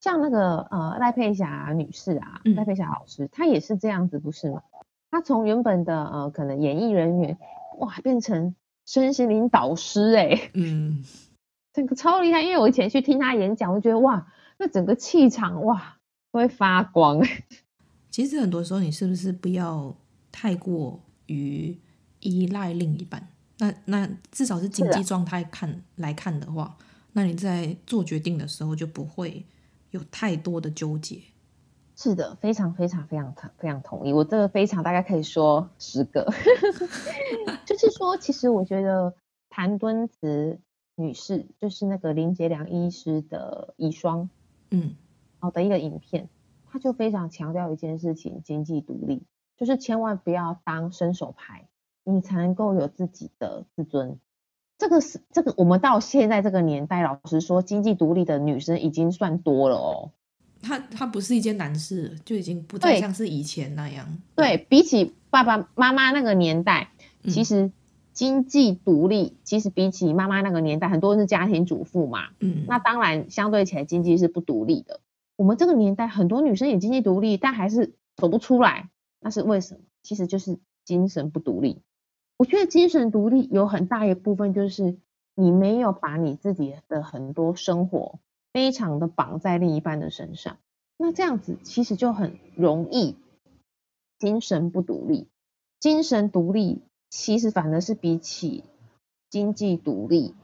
[0.00, 4.62] 像那个呃赖佩霞女士啊，赖佩霞老师，她也是这样子，不是吗？
[5.10, 7.38] 她从原本的呃可能演艺人员，
[7.78, 8.54] 哇，变成
[8.86, 11.04] 身心灵导师哎、欸，嗯，
[11.72, 12.42] 这个超厉害。
[12.42, 14.26] 因为我以前去听她演讲，我觉得哇，
[14.58, 15.98] 那整个气场哇
[16.32, 17.22] 会发光。
[18.10, 19.94] 其实很多时候，你是不是不要
[20.30, 21.76] 太过于
[22.20, 23.28] 依赖另一半？
[23.58, 26.76] 那那至少是经济状态看、啊、来看的话，
[27.12, 29.44] 那你在做决定的时候就不会
[29.90, 31.20] 有太多的纠结。
[31.96, 34.12] 是的，非常非常非常非常同意。
[34.14, 36.32] 我这个非常大概可以说十个，
[37.66, 39.14] 就是说，其实我觉得
[39.50, 40.58] 谭敦慈
[40.94, 44.28] 女士就是那个林杰良医师的遗孀，
[44.70, 44.94] 嗯，
[45.38, 46.30] 好的一个影片，
[46.70, 49.22] 他就非常强调一件事情：经济独立，
[49.60, 51.66] 就是千万不要当伸手牌，
[52.02, 54.18] 你才能够有自己的自尊。
[54.78, 60.10] 这个是这个，我们到现在这个年代，老实说，经济独立的女生已经算多了哦。
[60.62, 64.06] 她她不是一件难事，就已经不再像是以前那样。
[64.34, 66.88] 对，对，比起爸爸妈妈那个年代，
[67.22, 67.70] 嗯、其实
[68.14, 72.28] 经济独立，其实比起妈妈那个年代，很多人是家庭主妇嘛。
[72.38, 75.00] 嗯，那当然相对起来经济是不独立的。
[75.36, 78.88] 我们这个年代很多女生也经济独立，但还是走不出来，
[79.20, 79.80] 那是为什么？
[80.02, 81.82] 其实就是精神不独立。
[82.36, 84.98] 我觉得精神独立有很大一部分就是
[85.34, 88.18] 你没有把你自己的很多生活。
[88.52, 90.58] 非常的绑在另一半的身上，
[90.96, 93.14] 那这样子其实就很容易
[94.18, 95.28] 精神不独立。
[95.78, 98.64] 精神独立其实反而是比起
[99.28, 100.34] 经济独立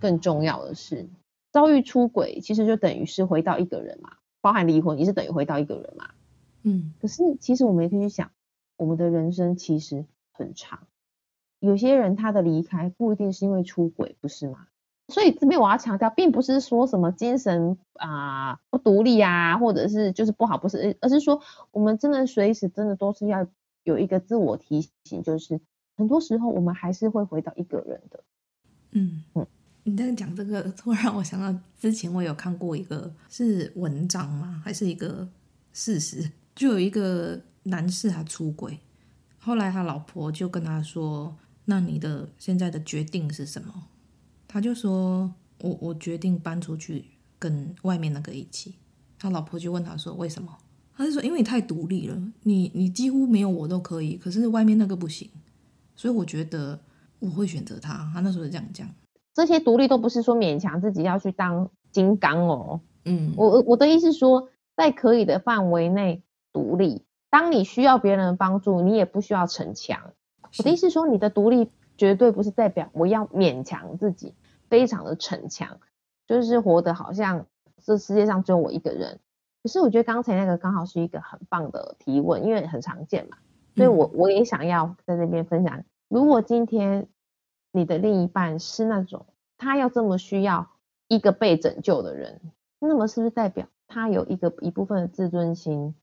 [0.00, 1.08] 更重要的是，
[1.50, 6.10] 遭遇出轨其实就等于是回到一个人嘛，包含离婚也是等于回到一个人嘛。
[6.68, 8.32] 嗯，可是其实我们也可以去想，
[8.76, 10.80] 我们的人生其实很长，
[11.60, 14.66] 有些人他的离开不一定是因为出轨，不是吗？
[15.08, 21.40] 所以这边我要强调，并不是说什么精神啊、呃、不独立啊，或者是就是不好，不是，而是说
[21.70, 23.46] 我们真的随时真的都是要
[23.84, 25.60] 有一个自我提醒，就是
[25.96, 28.24] 很多时候我们还是会回到一个人的。
[28.90, 29.46] 嗯嗯，
[29.84, 34.60] 你在讲这个，突然我想到之前我有看过一个是文章吗？
[34.64, 35.28] 还是一个
[35.72, 36.28] 事实？
[36.56, 38.80] 就有一个男士他出轨，
[39.38, 41.36] 后来他老婆就跟他说
[41.66, 43.72] ：“那你的现在的决定是什么？”
[44.48, 47.04] 他就说：“我我决定搬出去
[47.38, 48.74] 跟外面那个一起。”
[49.18, 50.56] 他老婆就问他说：“为什么？”
[50.96, 55.28] 他就说：“因为你太独立了，你你几乎没有我都可以，可是外面那个不行，
[55.94, 56.80] 所以我觉得
[57.18, 58.88] 我会选择他。”他那时候是这样讲。
[59.34, 62.80] 这些独立都不是说勉强自己要去当金刚哦。
[63.04, 66.22] 嗯，我我的意思是说，在可以的范围内
[66.56, 67.04] 独立。
[67.28, 70.14] 当你需要别人的帮助，你也不需要逞强。
[70.56, 74.32] 我的意思是说，你的独立绝对不是代表我要勉强自己。
[74.70, 75.78] 非常的逞强，
[76.26, 77.46] 就是活得好像
[77.84, 79.20] 这世界上只有我一个人。
[79.62, 83.36] 可是我觉得刚才那个刚好是一个很棒的提问，因为很常见嘛，
[83.74, 85.84] 所以我我也想要在这边分享。
[86.08, 87.06] 如果今天
[87.70, 89.26] 你的另一半是那种
[89.58, 90.68] 他要这么需要
[91.08, 92.40] 一个被拯救的人，
[92.80, 95.94] 那么是不是代表他有一个一部分的自尊心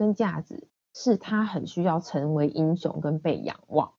[0.00, 3.92] 跟价值，是他很需要成为英雄跟被仰望？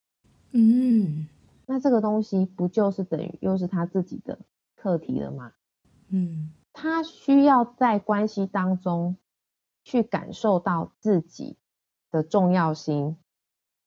[0.50, 1.28] 嗯。
[1.64, 4.40] 那这个东西不就是等于又是他自己的
[4.74, 5.52] 课题了吗？
[6.08, 9.16] 嗯，他需要在关系当中
[9.84, 11.56] 去感受到自己
[12.10, 13.16] 的重要性，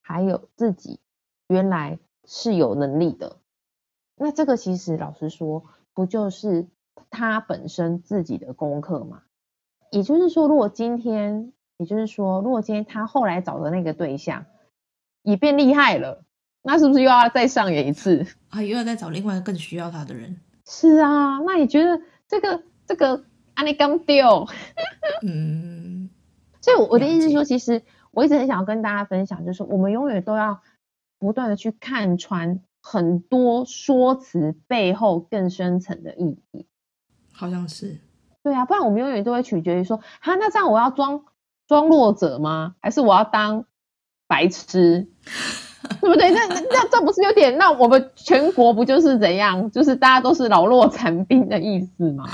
[0.02, 1.02] 还有自己
[1.50, 3.42] 原来是有能力的。
[4.16, 6.70] 那这个其实老实说，不就是
[7.10, 9.24] 他本身自己的功课吗？
[9.92, 14.46] 也就是说，如果今天，也就是说，如果今天他后来找的那个对象
[15.22, 16.22] 也变厉害了。
[16.68, 18.60] 那是不是又要再上演一次啊？
[18.60, 20.36] 又要再找另外一个更需要他的人？
[20.66, 23.24] 是啊，那你觉得这个这个
[23.54, 24.48] 安利刚丢？
[25.22, 26.10] 嗯，
[26.62, 30.60] 所以我的意思是说，其实我一直很想要跟大家分享，就是我们永远都要
[31.20, 36.66] 不断的去看穿很多说辞背后更深层的意义。
[37.32, 38.00] 好像是。
[38.42, 41.26] 对啊，不然我们永远都会取决于说，哈，那这样我要装
[41.68, 42.76] 装弱者吗？
[42.80, 43.66] 还是我要当
[44.28, 45.08] 白痴？
[46.02, 46.32] 对不对？
[46.32, 47.56] 那那这不是有点？
[47.60, 49.70] 那我们全国不就是怎样？
[49.70, 52.28] 就是大家都是老弱残兵的意思吗？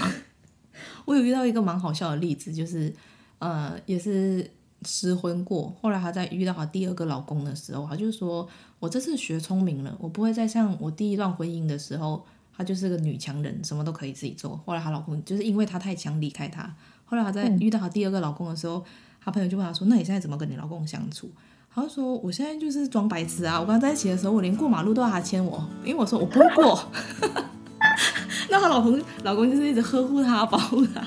[1.04, 2.94] 我有遇到一个蛮好笑的例子，就是
[3.40, 4.50] 呃，也是
[4.84, 8.48] 失婚过，后来她在遇到她第二个老公的时候，她就说
[8.80, 12.24] ：“我这次学聪明了，我不会再像我第一段婚姻的时候，
[12.56, 16.74] 她就是个女强人，什么都可以自己做。”后来她老公就是因为她太强离开她。
[17.04, 18.86] 后来她在遇到她第二个老公的时候，
[19.24, 21.30] 她朋友就问她说：“那你现在怎么跟你老公相处？”
[21.74, 23.58] 他说：“我现在就是装白痴啊！
[23.58, 26.84] 我刚在一起的时候，我连过马路都要他牵我，因为我说我不会过。
[28.50, 31.02] 那他老公老公就是一直呵护他，保护他。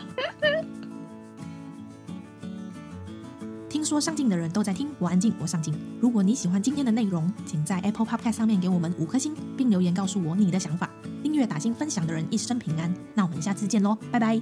[3.68, 5.74] 听听说上进的人都在听，我安静，我上进。
[6.00, 10.88] 如果你喜欢今天的内容，请在 Apple Podcast 上面给我们五颗星，并留言告诉我你的想法。
[11.22, 12.90] 订阅、打星、分享的人一生平安。
[13.12, 14.40] 那我们下次见喽，拜拜。